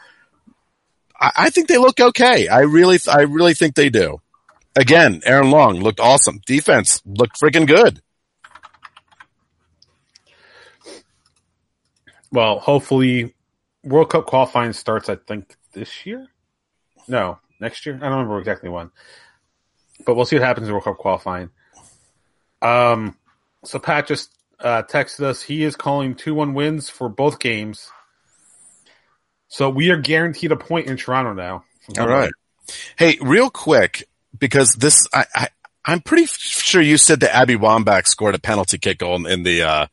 [1.19, 2.49] I, I think they look okay.
[2.49, 4.21] I really, I really think they do.
[4.77, 6.41] Again, Aaron Long looked awesome.
[6.47, 8.03] Defense looked freaking good.
[12.35, 13.33] Well, hopefully,
[13.85, 16.27] World Cup qualifying starts, I think, this year?
[17.07, 17.95] No, next year?
[17.95, 18.91] I don't remember exactly when.
[20.05, 21.51] But we'll see what happens in World Cup qualifying.
[22.61, 23.17] Um,
[23.63, 25.43] so Pat just uh, texted us.
[25.43, 27.89] He is calling 2 1 wins for both games.
[29.47, 31.63] So we are guaranteed a point in Toronto now.
[32.01, 32.33] All right.
[32.99, 35.49] Hey, real quick, because this, I, I,
[35.85, 39.43] I'm pretty sure you said that Abby Wambach scored a penalty kick goal in, in
[39.45, 39.87] the, uh,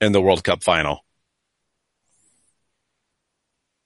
[0.00, 1.04] in the World Cup final.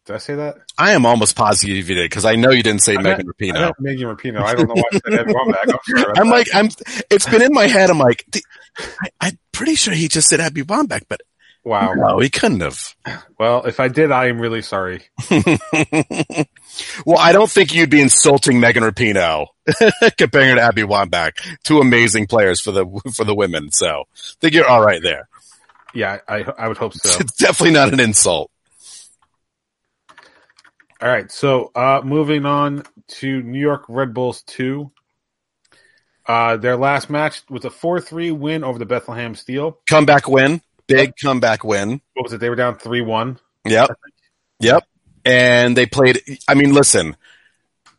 [0.07, 0.59] Did I say that?
[0.77, 3.39] I am almost positive you did because I know you didn't say I Megan meant-
[3.39, 3.69] Rapinoe.
[3.69, 4.43] I Megan Rapinoe.
[4.43, 5.79] I don't know why I said Abby Wambach.
[5.97, 6.69] I'm I'm like, I'm,
[7.11, 7.89] it's been in my head.
[7.89, 8.27] I'm like,
[8.79, 11.23] I, I'm pretty sure he just said Abby Wambach, but
[11.65, 11.95] wow.
[11.95, 12.95] no, he couldn't have.
[13.39, 15.05] Well, if I did, I am really sorry.
[15.31, 19.47] well, I don't think you'd be insulting Megan Rapinoe
[20.19, 23.71] comparing her to Abby Wambach, two amazing players for the, for the women.
[23.71, 25.29] So I think you're all right there.
[25.95, 27.21] Yeah, I, I would hope so.
[27.21, 28.51] It's definitely not an insult.
[31.01, 34.91] All right, so uh, moving on to New York Red Bulls 2.
[36.27, 39.79] Uh, their last match was a 4 3 win over the Bethlehem Steel.
[39.89, 40.63] Comeback win.
[40.87, 42.01] Big comeback win.
[42.15, 42.41] What was it?
[42.41, 43.39] They were down 3 1.
[43.67, 43.91] Yep.
[44.61, 44.85] Yep.
[45.25, 46.21] and they played.
[46.49, 47.17] I mean, listen,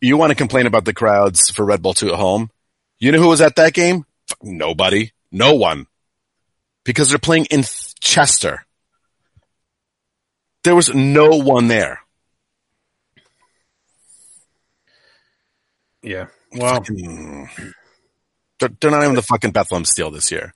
[0.01, 2.49] you want to complain about the crowds for Red Bull 2 at home.
[2.99, 4.05] You know who was at that game?
[4.41, 5.11] Nobody.
[5.31, 5.87] No one.
[6.83, 7.63] Because they're playing in
[7.99, 8.65] Chester.
[10.63, 12.01] There was no one there.
[16.05, 16.27] Yeah.
[16.53, 16.81] Well,
[18.59, 20.53] they're, they're not even the fucking Bethlehem Steel this year.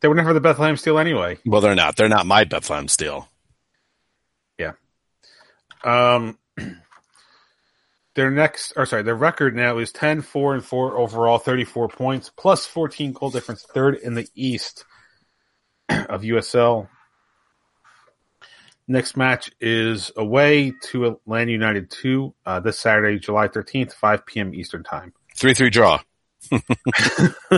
[0.00, 1.38] They were never the Bethlehem Steel anyway.
[1.44, 1.96] Well, they're not.
[1.96, 3.28] They're not my Bethlehem Steel.
[4.58, 4.72] Yeah.
[5.84, 6.38] Um,
[8.14, 12.30] their next, or sorry, their record now is 10, 4, and 4 overall, 34 points,
[12.34, 14.84] plus 14 goal difference, third in the East
[15.90, 16.88] of USL.
[18.90, 24.52] Next match is away to Atlanta United 2 uh, this Saturday, July 13th, 5 p.m.
[24.52, 25.12] Eastern Time.
[25.36, 26.00] 3 3 draw.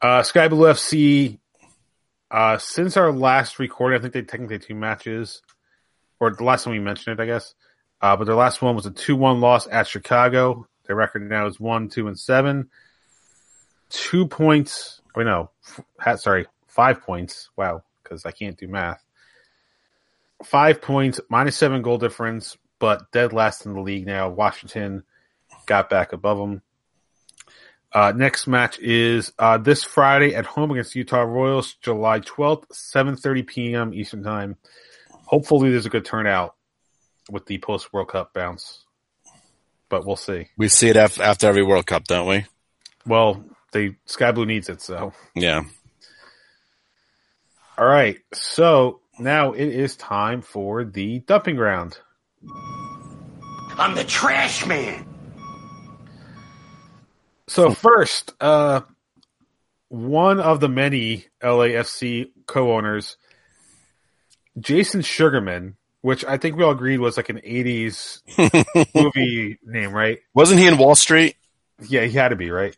[0.00, 1.40] uh, Sky Blue FC,
[2.30, 5.42] uh, since our last recording, I think they technically two matches,
[6.20, 7.56] or the last time we mentioned it, I guess.
[8.00, 10.68] Uh, but their last one was a 2 1 loss at Chicago.
[10.86, 12.70] Their record now is 1 2 and 7.
[13.90, 15.50] Two points, I no,
[16.00, 17.50] f- sorry, five points.
[17.56, 19.03] Wow, because I can't do math.
[20.44, 24.28] Five points, minus seven goal difference, but dead last in the league now.
[24.28, 25.04] Washington
[25.66, 26.62] got back above them.
[27.92, 33.46] Uh, next match is uh, this Friday at home against Utah Royals, July 12th, 7.30
[33.46, 33.94] p.m.
[33.94, 34.56] Eastern Time.
[35.26, 36.56] Hopefully there's a good turnout
[37.30, 38.84] with the post World Cup bounce,
[39.88, 40.48] but we'll see.
[40.56, 42.44] We see it after, after every World Cup, don't we?
[43.06, 45.12] Well, they Sky Blue needs it, so.
[45.36, 45.62] Yeah.
[47.78, 51.98] All right, so now it is time for the dumping ground.
[53.76, 55.06] I'm the trash man.
[57.46, 58.82] So first, uh,
[59.88, 63.16] one of the many LAFC co-owners,
[64.58, 68.22] Jason Sugarman, which I think we all agreed was like an '80s
[68.94, 70.18] movie name, right?
[70.34, 71.36] Wasn't he in Wall Street?
[71.88, 72.76] Yeah, he had to be right.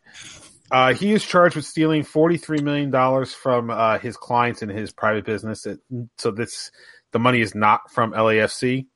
[0.70, 5.24] Uh, he is charged with stealing $43 million from uh, his clients in his private
[5.24, 5.66] business.
[5.66, 5.80] It,
[6.18, 6.70] so this
[7.12, 8.86] the money is not from LAFC,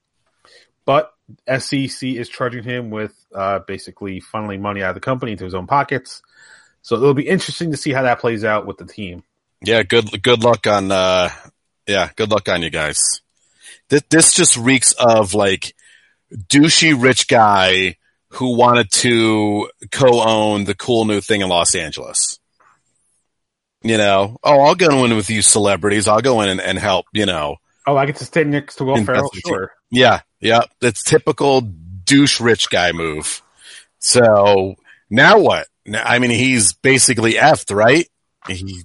[0.85, 1.13] but
[1.59, 5.55] SEC is charging him with uh, basically funneling money out of the company into his
[5.55, 6.23] own pockets.
[6.83, 9.23] So it'll be interesting to see how that plays out with the team.
[9.63, 11.29] Yeah, good good luck on uh
[11.87, 13.21] yeah, good luck on you guys.
[13.91, 15.75] This this just reeks of like
[16.33, 17.97] douchey rich guy
[18.31, 22.39] who wanted to co-own the cool new thing in Los Angeles.
[23.83, 26.07] You know, oh, I'll go in with you celebrities.
[26.07, 27.57] I'll go in and, and help, you know.
[27.87, 29.73] Oh, I get to stay next to Will Ferrell, sure.
[29.91, 30.63] Yeah, yeah.
[30.81, 33.43] That's typical douche rich guy move.
[33.99, 34.77] So
[35.09, 35.67] now what?
[35.93, 38.07] I mean, he's basically effed, right?
[38.47, 38.85] He,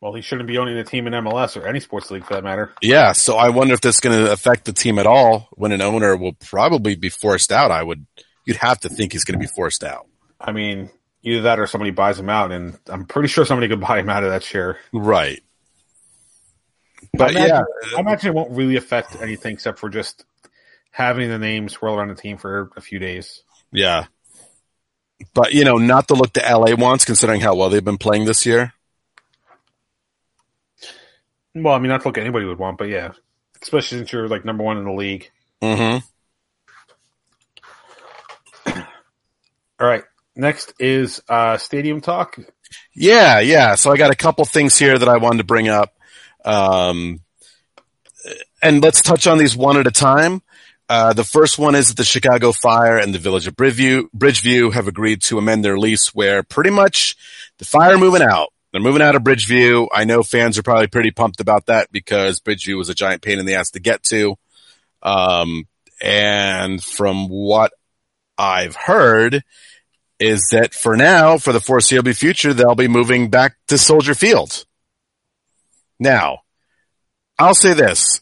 [0.00, 2.44] well, he shouldn't be owning a team in MLS or any sports league for that
[2.44, 2.72] matter.
[2.82, 5.48] Yeah, so I wonder if this is going to affect the team at all.
[5.52, 8.06] When an owner will probably be forced out, I would.
[8.44, 10.06] You'd have to think he's going to be forced out.
[10.40, 10.90] I mean,
[11.22, 14.08] either that or somebody buys him out, and I'm pretty sure somebody could buy him
[14.08, 14.78] out of that share.
[14.92, 15.42] Right.
[17.12, 20.24] But I imagine, yeah, I imagine it won't really affect anything except for just
[20.90, 23.42] having the name swirl around the team for a few days.
[23.72, 24.06] Yeah.
[25.34, 28.26] But, you know, not the look the LA wants considering how well they've been playing
[28.26, 28.74] this year.
[31.62, 33.12] Well, I mean, not to look anybody would want, but yeah.
[33.62, 35.30] Especially since you're like number one in the league.
[35.62, 35.98] Mm-hmm.
[39.80, 40.04] All right.
[40.34, 42.38] Next is uh, stadium talk.
[42.94, 43.74] Yeah, yeah.
[43.76, 45.96] So I got a couple things here that I wanted to bring up.
[46.44, 47.20] Um,
[48.60, 50.42] and let's touch on these one at a time.
[50.90, 54.74] Uh, the first one is that the Chicago Fire and the Village of Bridgeview, Bridgeview
[54.74, 57.16] have agreed to amend their lease where pretty much
[57.58, 58.52] the Fire moving out.
[58.76, 59.88] They're moving out of Bridgeview.
[59.90, 63.38] I know fans are probably pretty pumped about that because Bridgeview was a giant pain
[63.38, 64.36] in the ass to get to.
[65.02, 65.66] Um,
[65.98, 67.72] and from what
[68.36, 69.42] I've heard
[70.20, 74.66] is that for now, for the foreseeable future, they'll be moving back to Soldier Field.
[75.98, 76.40] Now,
[77.38, 78.20] I'll say this.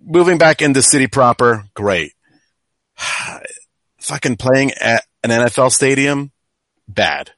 [0.00, 2.12] Moving back into city proper, great.
[3.98, 6.30] Fucking playing at an NFL stadium,
[6.86, 7.32] bad.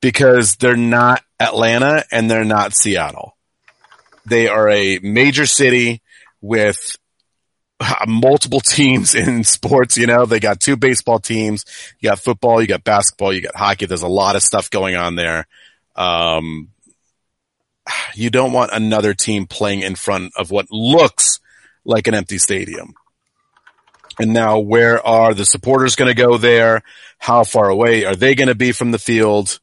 [0.00, 3.36] Because they're not Atlanta and they're not Seattle.
[4.26, 6.02] They are a major city
[6.40, 6.96] with
[8.06, 11.64] multiple teams in sports, you know, they got two baseball teams,
[12.00, 13.86] you got football, you got basketball, you got hockey.
[13.86, 15.46] There's a lot of stuff going on there.
[15.96, 16.68] Um,
[18.14, 21.40] you don't want another team playing in front of what looks
[21.84, 22.94] like an empty stadium.
[24.18, 26.82] And now where are the supporters going to go there?
[27.18, 29.58] How far away are they going to be from the field?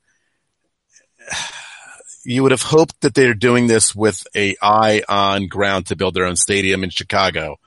[2.24, 6.13] You would have hoped that they're doing this with a eye on ground to build
[6.13, 7.57] their own stadium in Chicago.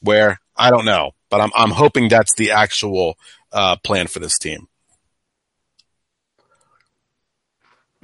[0.00, 3.18] Where I don't know, but I'm I'm hoping that's the actual
[3.52, 4.68] uh, plan for this team.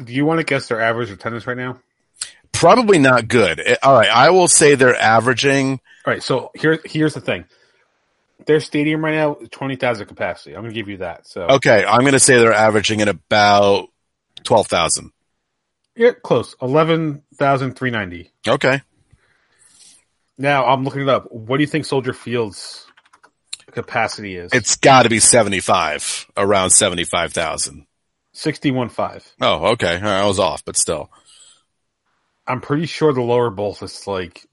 [0.03, 1.79] Do you want to guess their average attendance right now?
[2.51, 3.61] Probably not good.
[3.61, 5.81] Eh, All right, I will say they're averaging.
[6.07, 7.45] All right, so here here's the thing.
[8.47, 10.55] Their stadium right now is twenty thousand capacity.
[10.57, 11.27] I'm gonna give you that.
[11.27, 13.89] So Okay, I'm going to say they're averaging at about
[14.43, 15.13] twelve thousand.
[15.97, 16.55] Yeah, close.
[16.63, 18.31] Eleven thousand three ninety.
[18.47, 18.81] Okay,
[20.39, 21.31] Now I'm looking it up.
[21.33, 22.87] What do you think Soldier Field's
[23.71, 24.53] capacity is?
[24.53, 27.87] it's got to be seventy five, around seventy five thousand.
[28.33, 29.31] sixty one five.
[29.41, 31.11] Oh, okay, I was off, but still.
[32.47, 34.45] I'm pretty sure the lower bowl is like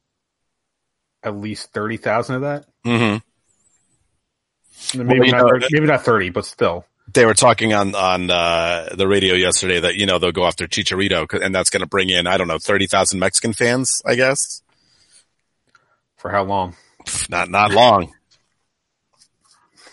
[1.24, 2.66] at least thirty thousand of that.
[2.86, 3.18] hmm
[4.98, 6.86] Maybe you not know- maybe not thirty, but still.
[7.14, 10.68] They were talking on on uh, the radio yesterday that you know they'll go after
[10.68, 14.02] Chicharito, 'cause- and that's going to bring in I don't know thirty thousand Mexican fans.
[14.06, 14.62] I guess
[16.18, 16.76] For how long?
[17.30, 18.14] not not long.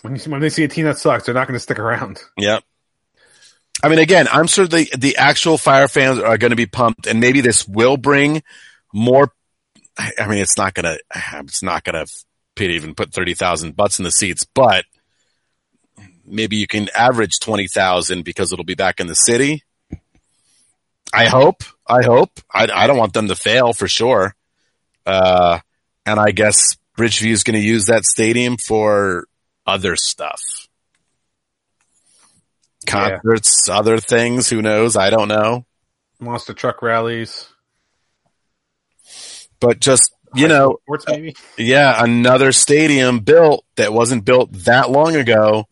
[0.01, 2.19] When you, when they see a team that sucks, they're not going to stick around.
[2.37, 2.63] Yep.
[3.83, 7.07] I mean, again, I'm sure the the actual Fire fans are going to be pumped,
[7.07, 8.43] and maybe this will bring
[8.93, 9.31] more.
[9.97, 10.97] I I mean, it's not gonna,
[11.39, 12.05] it's not gonna
[12.59, 14.85] even put thirty thousand butts in the seats, but
[16.27, 19.63] maybe you can average twenty thousand because it'll be back in the city.
[21.13, 21.63] I hope.
[21.87, 22.39] I hope.
[22.53, 24.35] I, I don't want them to fail for sure.
[25.05, 25.59] Uh,
[26.05, 29.25] and I guess Bridgeview is going to use that stadium for
[29.65, 30.41] other stuff
[32.85, 34.49] concerts, other things.
[34.49, 34.95] Who knows?
[34.95, 35.65] I don't know.
[36.19, 37.47] Monster truck rallies,
[39.59, 41.35] But just you know, sports maybe.
[41.57, 45.67] yeah, another stadium built that wasn't built that long ago.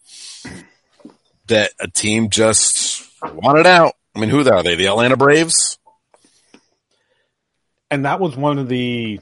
[1.48, 3.93] That a team just wanted out.
[4.16, 4.76] I mean, who are they?
[4.76, 5.78] The Atlanta Braves.
[7.91, 9.20] And that was one of the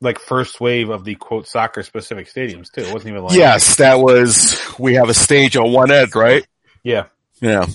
[0.00, 2.80] like first wave of the quote soccer specific stadiums too.
[2.80, 4.58] It wasn't even like Yes, that was.
[4.78, 6.46] We have a stage on one end, right?
[6.82, 7.06] yeah.
[7.40, 7.66] Yeah.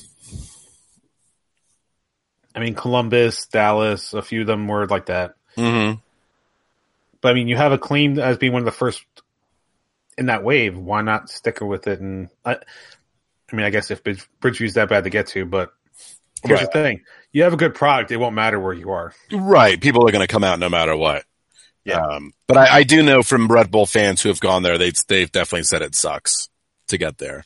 [2.55, 5.35] I mean Columbus, Dallas, a few of them were like that.
[5.55, 5.93] hmm
[7.21, 9.03] But I mean, you have a claim as being one of the first
[10.17, 10.77] in that wave.
[10.77, 11.99] Why not stick with it?
[11.99, 12.57] And I,
[13.51, 15.71] I mean, I guess if Bridgeview's that bad to get to, but
[16.43, 16.71] here's Right.
[16.71, 19.13] the thing: you have a good product, it won't matter where you are.
[19.31, 19.79] Right.
[19.79, 21.23] People are going to come out no matter what.
[21.85, 22.01] Yeah.
[22.01, 24.95] Um, but I, I do know from Red Bull fans who have gone there, they've
[25.07, 26.49] they've definitely said it sucks
[26.87, 27.45] to get there.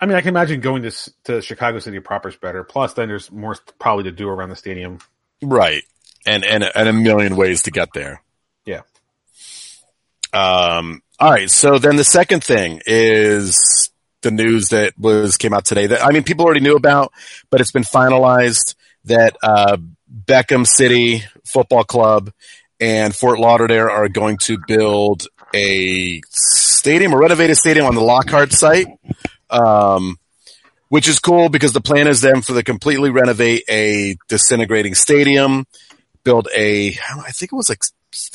[0.00, 0.90] I mean, I can imagine going to
[1.24, 2.64] to Chicago City proper is better.
[2.64, 4.98] Plus, then there's more probably to do around the stadium.
[5.42, 5.82] Right.
[6.24, 8.22] And, and, and a million ways to get there.
[8.64, 8.82] Yeah.
[10.32, 11.50] Um, all right.
[11.50, 13.90] So then the second thing is
[14.22, 17.12] the news that was came out today that, I mean, people already knew about,
[17.50, 19.76] but it's been finalized that, uh,
[20.24, 22.32] Beckham City Football Club
[22.80, 28.52] and Fort Lauderdale are going to build a stadium, a renovated stadium on the Lockhart
[28.52, 28.86] site.
[29.50, 30.18] Um,
[30.92, 35.66] which is cool because the plan is then for the completely renovate a disintegrating stadium,
[36.22, 37.82] build a, I think it was like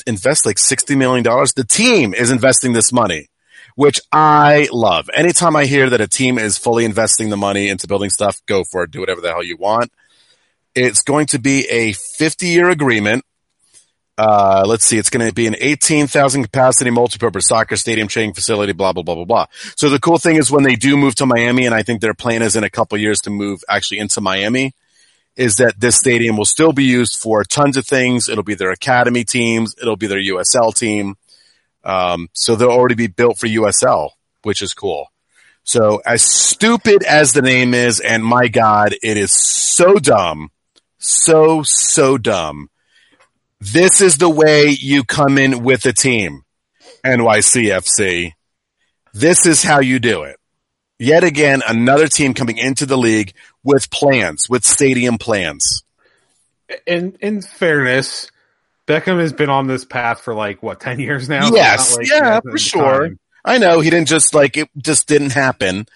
[0.08, 1.22] invest like $60 million.
[1.22, 3.28] The team is investing this money,
[3.74, 5.08] which I love.
[5.14, 8.64] Anytime I hear that a team is fully investing the money into building stuff, go
[8.64, 8.90] for it.
[8.90, 9.92] Do whatever the hell you want.
[10.74, 13.24] It's going to be a 50 year agreement.
[14.18, 18.72] Uh, let's see, it's going to be an 18,000 capacity multipurpose soccer stadium training facility,
[18.72, 19.46] blah, blah, blah, blah, blah.
[19.76, 22.14] So the cool thing is when they do move to Miami, and I think their
[22.14, 24.74] plan is in a couple years to move actually into Miami,
[25.36, 28.28] is that this stadium will still be used for tons of things.
[28.28, 29.76] It'll be their academy teams.
[29.80, 31.14] It'll be their USL team.
[31.84, 34.10] Um, so they'll already be built for USL,
[34.42, 35.08] which is cool.
[35.64, 40.50] So as stupid as the name is, and my God, it is so dumb,
[40.98, 42.70] so, so dumb.
[43.60, 46.42] This is the way you come in with a team,
[47.04, 48.32] NYCFC.
[49.12, 50.36] This is how you do it.
[50.98, 55.82] Yet again, another team coming into the league with plans, with stadium plans.
[56.86, 58.30] In in fairness,
[58.88, 61.50] Beckham has been on this path for like what ten years now.
[61.52, 63.08] Yes, like yeah, for sure.
[63.08, 63.18] time.
[63.44, 65.86] I know he didn't just like it just didn't happen,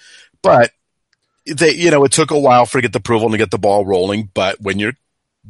[0.42, 0.70] but
[1.46, 3.50] they, you know, it took a while for to get the approval and to get
[3.50, 4.30] the ball rolling.
[4.32, 4.92] But when you're,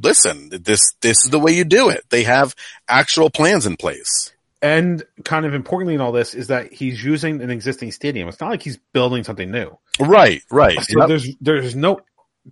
[0.01, 2.05] listen, this, this is the way you do it.
[2.11, 2.55] They have
[2.89, 4.33] actual plans in place.
[4.63, 8.29] And kind of importantly in all this is that he's using an existing stadium.
[8.29, 9.77] It's not like he's building something new.
[9.99, 10.81] Right, right.
[10.81, 11.09] So Yep.
[11.09, 12.01] there's there's no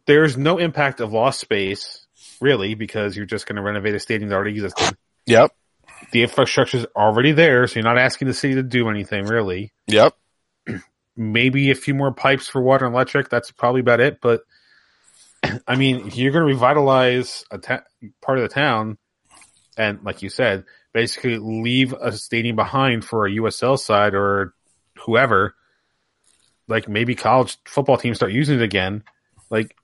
[0.06, 1.99] there's no impact of lost space
[2.40, 4.96] really because you're just going to renovate a stadium that already existed.
[5.26, 5.52] Yep.
[6.12, 9.72] The infrastructure is already there, so you're not asking the city to do anything really.
[9.86, 10.16] Yep.
[11.16, 13.28] Maybe a few more pipes for water and electric.
[13.28, 14.20] That's probably about it.
[14.20, 14.42] But
[15.66, 17.84] I mean, you're going to revitalize a ta-
[18.22, 18.98] part of the town,
[19.76, 24.54] and like you said, basically leave a stadium behind for a USL side or
[25.04, 25.54] whoever.
[26.66, 29.02] Like maybe college football teams start using it again.
[29.50, 29.76] Like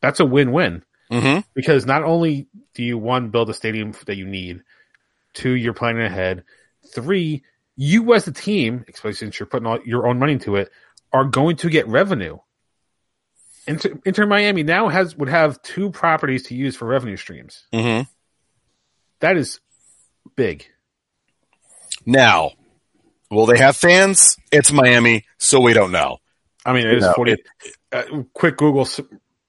[0.00, 0.82] that's a win-win
[1.12, 4.62] hmm because not only do you one build a stadium that you need,
[5.34, 6.44] two you're planning ahead,
[6.94, 7.42] three
[7.76, 10.70] you as a team, especially since you're putting all your own money into it,
[11.12, 12.38] are going to get revenue.
[13.66, 17.66] Inter, Inter Miami now has would have two properties to use for revenue streams.
[17.72, 18.00] hmm
[19.20, 19.60] That is
[20.36, 20.66] big.
[22.04, 22.52] Now,
[23.30, 24.36] will they have fans?
[24.50, 26.18] It's Miami, so we don't know.
[26.64, 27.36] I mean, it is No, forty.
[27.92, 28.02] uh,
[28.32, 28.86] quick Google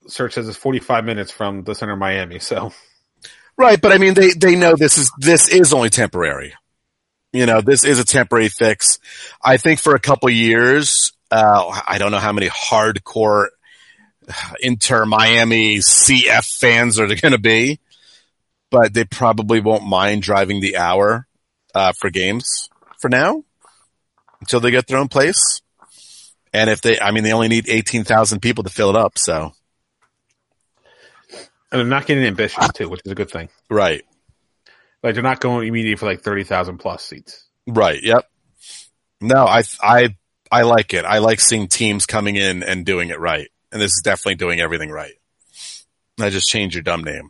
[0.07, 2.39] search says it's forty-five minutes from the center of Miami.
[2.39, 2.71] So
[3.55, 6.55] Right, but I mean, they, they know this is, this is only temporary.
[7.31, 8.99] You know, this is a temporary fix.
[9.43, 13.47] I think for a couple years, uh, I don't know how many hardcore
[14.61, 17.79] Inter Miami CF fans are going to be,
[18.71, 21.27] but they probably won't mind driving the hour,
[21.75, 23.43] uh, for games for now
[24.41, 25.61] until they get their own place.
[26.53, 29.17] And if they, I mean, they only need 18,000 people to fill it up.
[29.17, 29.53] So,
[31.73, 33.49] and they're not getting ambitious too, which is a good thing.
[33.69, 34.03] right.
[35.01, 37.45] Like they're not going immediately for like thirty thousand plus seats.
[37.67, 38.01] Right.
[38.01, 38.29] Yep.
[39.19, 40.15] No, I, I,
[40.51, 41.03] I like it.
[41.03, 43.49] I like seeing teams coming in and doing it right.
[43.71, 45.13] And this is definitely doing everything right.
[46.19, 47.29] I just changed your dumb name.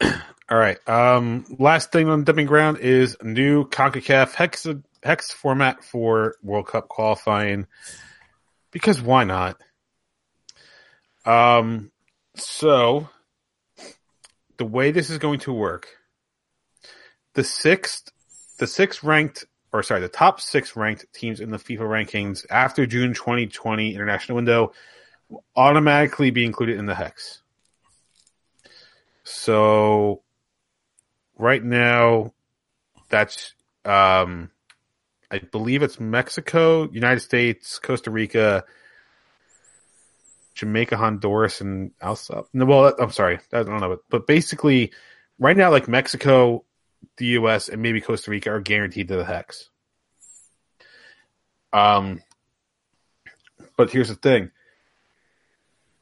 [0.50, 0.78] All right.
[0.88, 4.66] Um, last thing on dumping ground is new CONCACAF hex
[5.02, 7.66] hex format for World Cup qualifying.
[8.72, 9.60] Because why not?
[11.24, 11.90] Um,
[12.34, 13.08] so
[14.56, 15.88] the way this is going to work,
[17.34, 18.10] the sixth,
[18.58, 22.86] the sixth ranked, or sorry, the top six ranked teams in the FIFA rankings after
[22.86, 24.72] June 2020 international window
[25.54, 27.42] automatically be included in the hex.
[29.24, 30.22] So
[31.38, 32.32] right now,
[33.08, 33.54] that's
[33.84, 34.50] um,
[35.30, 38.64] I believe it's Mexico, United States, Costa Rica,
[40.60, 42.50] Jamaica, Honduras, and El Salvador.
[42.52, 44.92] No, well, I'm sorry, I don't know, but, basically,
[45.38, 46.64] right now, like Mexico,
[47.16, 49.70] the U.S., and maybe Costa Rica are guaranteed to the hex.
[51.72, 52.20] Um,
[53.78, 54.50] but here's the thing: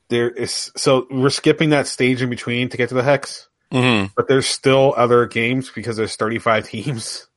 [0.09, 4.07] there is so we're skipping that stage in between to get to the hex, hmm
[4.17, 7.29] but there's still other games because there's 35 teams.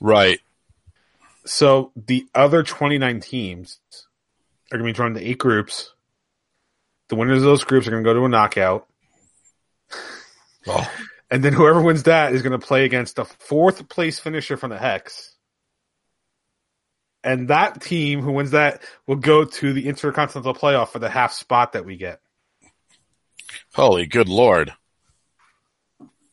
[0.00, 0.38] Right.
[1.44, 3.80] So the other 29 teams
[4.70, 5.94] are going to be drawn into eight groups.
[7.08, 8.86] The winners of those groups are going to go to a knockout.
[10.66, 10.92] Oh.
[11.30, 14.68] And then whoever wins that is going to play against the fourth place finisher from
[14.68, 15.34] the Hex.
[17.24, 21.32] And that team who wins that will go to the Intercontinental Playoff for the half
[21.32, 22.20] spot that we get.
[23.72, 24.74] Holy good lord.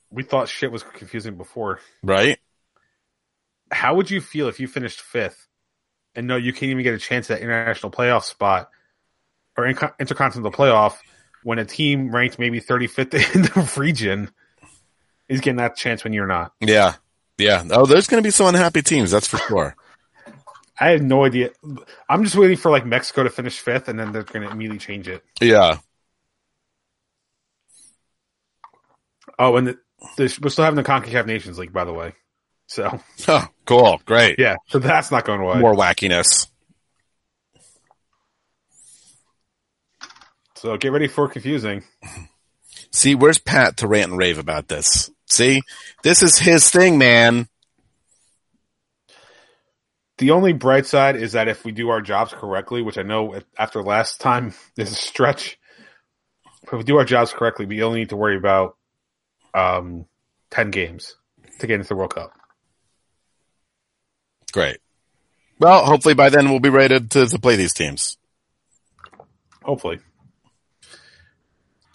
[0.09, 1.79] We thought shit was confusing before.
[2.03, 2.39] Right.
[3.71, 5.47] How would you feel if you finished fifth
[6.15, 8.69] and no, you can't even get a chance at that international playoff spot
[9.57, 10.95] or in- intercontinental playoff
[11.43, 14.29] when a team ranked maybe 35th in the region
[15.29, 16.53] is getting that chance when you're not?
[16.59, 16.95] Yeah.
[17.37, 17.63] Yeah.
[17.71, 19.11] Oh, there's going to be some unhappy teams.
[19.11, 19.75] That's for sure.
[20.79, 21.51] I have no idea.
[22.09, 24.79] I'm just waiting for like Mexico to finish fifth and then they're going to immediately
[24.79, 25.23] change it.
[25.41, 25.77] Yeah.
[29.37, 29.77] Oh, and the,
[30.17, 32.13] the, we're still having the CONCACAF Nations League, by the way.
[32.67, 34.01] So, Oh, cool.
[34.05, 34.39] Great.
[34.39, 35.59] yeah, so that's not going away.
[35.59, 36.47] More wackiness.
[40.65, 41.83] So get ready for confusing.
[42.91, 45.11] See, where's Pat to rant and rave about this?
[45.27, 45.61] See,
[46.01, 47.47] this is his thing, man.
[50.17, 53.39] The only bright side is that if we do our jobs correctly, which I know
[53.59, 55.59] after last time is a stretch,
[56.63, 58.75] if we do our jobs correctly, we only need to worry about
[59.53, 60.07] um,
[60.49, 61.15] 10 games
[61.59, 62.31] to get into the World Cup.
[64.51, 64.79] Great.
[65.59, 68.17] Well, hopefully by then we'll be ready to, to play these teams.
[69.61, 69.99] Hopefully.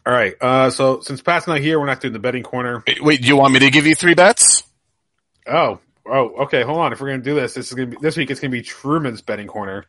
[0.06, 0.34] All right.
[0.40, 2.82] Uh, so since Pat's not here, we're not doing the betting corner.
[3.00, 4.62] Wait, do you want me to give you three bets?
[5.46, 6.62] Oh, oh, okay.
[6.62, 6.92] Hold on.
[6.92, 8.30] If we're gonna do this, this is gonna be this week.
[8.30, 9.86] It's gonna be Truman's betting corner.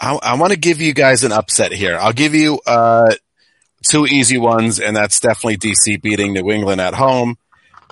[0.00, 1.96] I, I want to give you guys an upset here.
[1.96, 3.14] I'll give you uh,
[3.88, 7.36] two easy ones, and that's definitely DC beating New England at home.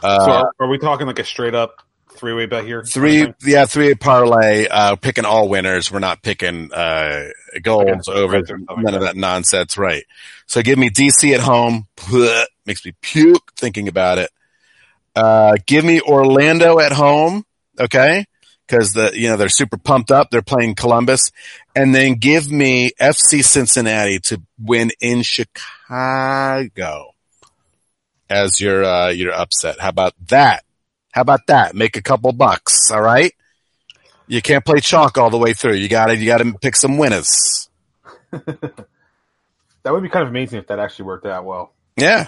[0.03, 1.83] Uh, so are, are we talking like a straight up
[2.13, 2.83] three way bet here?
[2.85, 4.67] three, yeah, three parlay.
[4.69, 5.91] Uh, picking all winners.
[5.91, 7.29] We're not picking uh,
[7.63, 9.77] goals Against the over none like of that nonsense.
[9.79, 10.05] Right.
[10.47, 11.87] So give me DC at home.
[11.97, 14.31] Blech, makes me puke thinking about it.
[15.15, 17.45] Uh, give me Orlando at home.
[17.79, 18.27] Okay.
[18.67, 20.31] because the you know they're super pumped up.
[20.31, 21.31] They're playing Columbus,
[21.75, 27.15] and then give me FC Cincinnati to win in Chicago
[28.29, 29.81] as your uh, your upset.
[29.81, 30.65] How about that?
[31.13, 31.75] How about that?
[31.75, 32.91] Make a couple bucks.
[32.91, 33.33] All right.
[34.27, 35.75] You can't play chalk all the way through.
[35.75, 37.69] You got to you got to pick some winners.
[39.83, 41.73] That would be kind of amazing if that actually worked out well.
[41.97, 42.27] Yeah.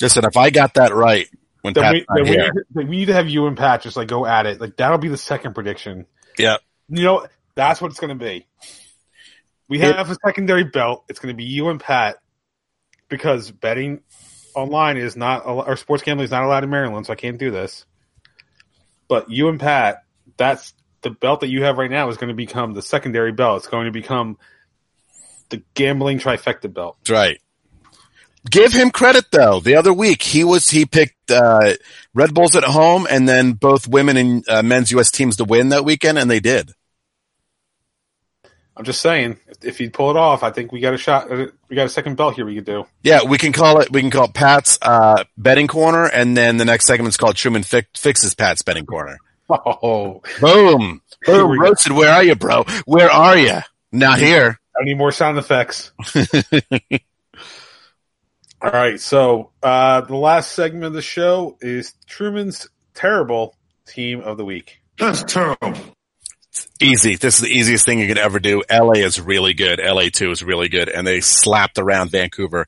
[0.00, 1.28] Listen, if I got that right
[1.60, 3.56] when Then Pat's we, not then we, need to, we need to have you and
[3.56, 4.58] Pat just like go at it.
[4.58, 6.06] Like that'll be the second prediction.
[6.38, 6.56] yeah,
[6.88, 8.46] You know, that's what it's going to be.
[9.68, 11.04] We It- have a secondary belt.
[11.10, 12.16] It's going to be you and Pat
[13.10, 14.00] because betting
[14.54, 17.50] online is not, or sports gambling is not allowed in Maryland, so I can't do
[17.50, 17.84] this.
[19.08, 20.04] But you and Pat,
[20.36, 23.58] that's the belt that you have right now is going to become the secondary belt.
[23.58, 24.38] It's going to become
[25.50, 26.96] the gambling trifecta belt.
[27.00, 27.40] that's right.
[28.50, 29.60] Give him credit though.
[29.60, 31.74] The other week he was he picked uh,
[32.12, 35.12] Red Bulls at home and then both women and uh, men's U.S.
[35.12, 36.72] teams to win that weekend, and they did.
[38.76, 41.30] I'm just saying, if, if you pull it off, I think we got a shot.
[41.30, 42.86] uh, We got a second belt here we could do.
[43.02, 46.56] Yeah, we can call it we can call it Pat's uh, betting corner, and then
[46.56, 49.18] the next segment's called Truman fi- fixes Pat's betting corner.
[49.50, 51.64] Oh, Boom, Here boom, we go.
[51.64, 51.92] roasted.
[51.92, 52.64] Where are you, bro?
[52.86, 53.58] Where are you?
[53.90, 54.58] Not here.
[54.80, 55.92] I need more sound effects.
[58.62, 63.56] All right, so uh, the last segment of the show is Truman's terrible
[63.86, 64.80] team of the week.
[64.98, 65.74] That's terrible.
[66.80, 67.16] Easy.
[67.16, 68.62] This is the easiest thing you could ever do.
[68.70, 69.80] LA is really good.
[69.82, 72.66] LA two is really good, and they slapped around Vancouver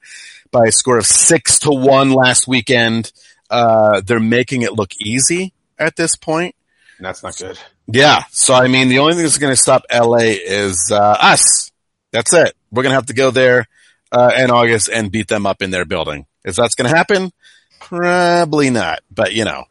[0.51, 3.13] by a score of six to one last weekend.
[3.51, 6.55] Uh, they're making it look easy at this point.
[6.99, 7.59] And that's not good.
[7.87, 8.23] Yeah.
[8.31, 11.71] So I mean, the only thing that's going to stop LA is uh, us.
[12.13, 12.55] That's it.
[12.71, 13.67] We're going to have to go there
[14.13, 16.27] uh, in August and beat them up in their building.
[16.45, 17.33] If that's going to happen,
[17.81, 19.01] probably not.
[19.11, 19.65] But you know,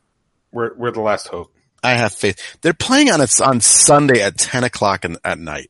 [0.52, 1.53] We're we're the last hope
[1.84, 2.58] I have faith.
[2.62, 5.70] They're playing on it's on Sunday at ten o'clock in, at night.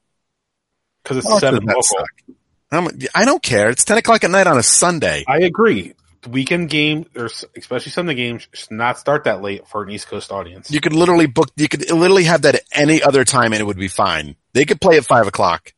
[1.04, 1.84] because it's seven does that local.
[1.84, 2.36] suck?
[2.72, 3.70] How mu- I don't care.
[3.70, 5.24] It's ten o'clock at night on a Sunday.
[5.28, 5.94] I agree.
[6.30, 7.26] Weekend game, or
[7.58, 10.72] especially Sunday games, should not start that late for an East Coast audience.
[10.72, 11.50] You could literally book.
[11.58, 14.38] You could literally have that at any other time, and it would be fine.
[14.54, 15.74] They could play at five o'clock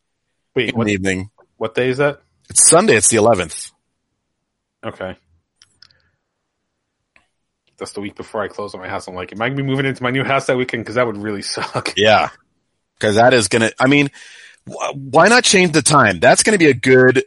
[0.55, 1.31] Wait, in what, the evening.
[1.57, 2.21] what day is that?
[2.49, 2.95] It's Sunday.
[2.95, 3.71] It's the eleventh.
[4.85, 5.17] Okay.
[7.85, 9.07] That's the week before I close on my house.
[9.07, 10.83] I'm like, am I gonna be moving into my new house that weekend?
[10.83, 11.93] Because that would really suck.
[11.95, 12.29] Yeah,
[12.99, 13.69] because that is gonna.
[13.79, 14.09] I mean,
[14.67, 16.19] wh- why not change the time?
[16.19, 17.23] That's going to be a good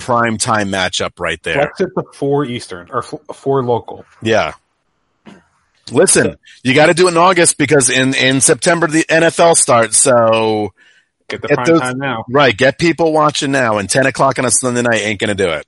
[0.00, 1.68] prime time matchup right there.
[1.68, 4.04] It to four Eastern or four local.
[4.20, 4.54] Yeah.
[5.92, 9.96] Listen, you got to do it in August because in in September the NFL starts.
[9.96, 10.72] So
[11.28, 12.24] Get the Get prime those- time now.
[12.28, 13.78] right, get people watching now.
[13.78, 15.64] And ten o'clock on a Sunday night ain't going to do it.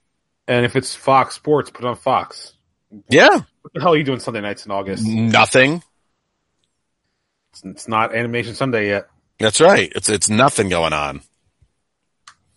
[0.49, 2.51] And if it's Fox Sports, put on Fox.
[3.09, 3.29] Yeah,
[3.61, 5.05] What the hell are you doing Sunday nights in August?
[5.07, 5.81] nothing.
[7.51, 9.07] It's, it's not Animation Sunday yet.
[9.39, 9.91] That's right.
[9.95, 11.21] It's it's nothing going on.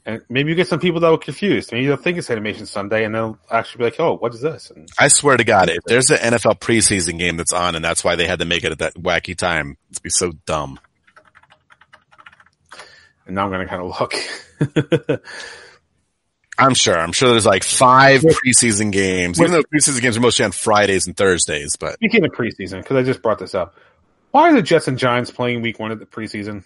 [0.05, 1.73] And maybe you get some people that were confused.
[1.73, 4.71] Maybe they'll think it's Animation Sunday and they'll actually be like, oh, what is this?
[4.71, 8.05] And I swear to God, if there's an NFL preseason game that's on, and that's
[8.05, 10.79] why they had to make it at that wacky time, it'd be so dumb.
[13.27, 15.21] and now I'm going to kind of look.
[16.59, 16.97] I'm sure.
[16.97, 21.07] I'm sure there's like five preseason games, even though preseason games are mostly on Fridays
[21.07, 21.77] and Thursdays.
[21.77, 23.75] But Speaking of preseason, because I just brought this up,
[24.31, 26.65] why are the Jets and Giants playing week one of the preseason?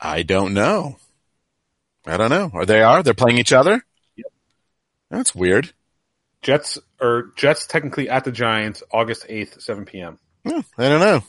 [0.00, 0.96] I don't know.
[2.06, 2.50] I don't know.
[2.54, 3.02] Are they are?
[3.02, 3.84] They're playing each other?
[4.16, 4.26] Yep.
[5.10, 5.72] That's weird.
[6.42, 10.18] Jets or Jets technically at the Giants August 8th, 7 p.m.
[10.46, 11.24] Hmm, I don't know.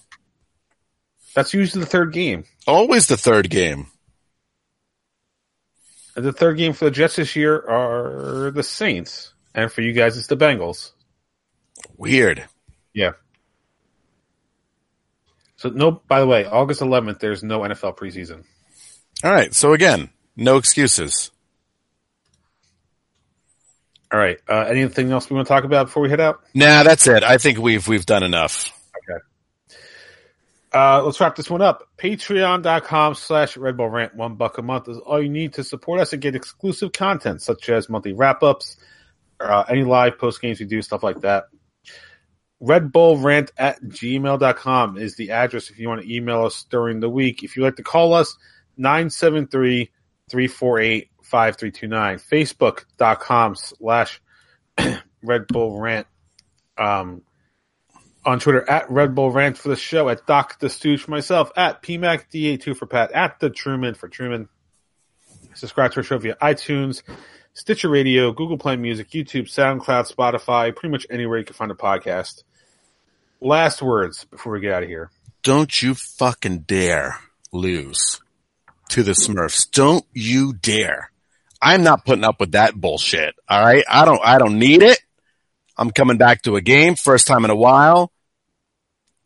[1.33, 2.45] That's usually the third game.
[2.67, 3.87] Always the third game.
[6.17, 9.33] And the third game for the Jets this year are the Saints.
[9.53, 10.91] And for you guys, it's the Bengals.
[11.95, 12.43] Weird.
[12.91, 13.11] Yeah.
[15.57, 18.45] So no, by the way, August 11th, there's no NFL preseason.
[19.23, 19.53] All right.
[19.53, 21.29] So again, no excuses.
[24.11, 24.39] All right.
[24.49, 26.41] Uh, anything else we want to talk about before we head out?
[26.55, 27.21] Nah, that's it.
[27.23, 28.71] I think we've we've done enough.
[30.77, 31.89] Uh, let's wrap this one up.
[31.97, 34.13] Patreon.com slash Red Bull Rant.
[34.13, 37.41] One buck a month is all you need to support us and get exclusive content
[37.41, 38.77] such as monthly wrap ups,
[39.39, 41.45] uh, any live post games we do, stuff like that.
[42.59, 46.99] Red Bull Rant at gmail.com is the address if you want to email us during
[46.99, 47.43] the week.
[47.43, 48.37] If you'd like to call us,
[48.77, 49.89] 973
[50.29, 52.17] 348 5329.
[52.19, 54.21] Facebook.com slash
[55.23, 56.05] Red Bull Rant.
[56.77, 57.23] Um,
[58.27, 61.49] on Twitter at Red Bull Rant for the show, at Doc the Stooge for myself,
[61.55, 64.49] at PMACDA2 for Pat, at the Truman for Truman.
[65.53, 67.03] Subscribe to our show via iTunes,
[67.53, 71.75] Stitcher Radio, Google Play Music, YouTube, SoundCloud, Spotify, pretty much anywhere you can find a
[71.75, 72.43] podcast.
[73.39, 75.09] last words before we get out of here.
[75.41, 77.19] Don't you fucking dare
[77.53, 78.19] lose
[78.89, 79.71] to the Smurfs.
[79.71, 81.11] Don't you dare.
[81.61, 83.35] I'm not putting up with that bullshit.
[83.47, 83.85] All right.
[83.89, 84.99] I don't, I don't need it.
[85.77, 88.11] I'm coming back to a game first time in a while.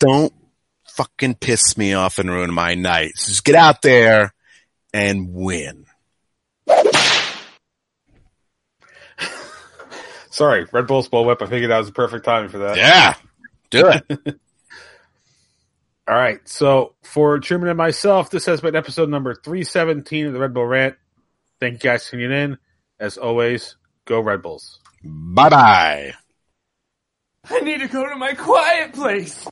[0.01, 0.33] Don't
[0.87, 3.11] fucking piss me off and ruin my night.
[3.15, 4.33] Just get out there
[4.93, 5.85] and win.
[10.31, 11.41] Sorry, Red Bull's Bull Whip.
[11.41, 12.77] I figured that was the perfect timing for that.
[12.77, 13.13] Yeah.
[13.69, 14.03] Do it.
[16.07, 16.39] All right.
[16.49, 20.65] So for Truman and myself, this has been episode number 317 of the Red Bull
[20.65, 20.95] Rant.
[21.59, 22.57] Thank you guys for tuning in.
[22.99, 23.75] As always,
[24.05, 24.79] go Red Bulls.
[25.03, 26.13] bye bye.
[27.49, 29.47] I need to go to my quiet place.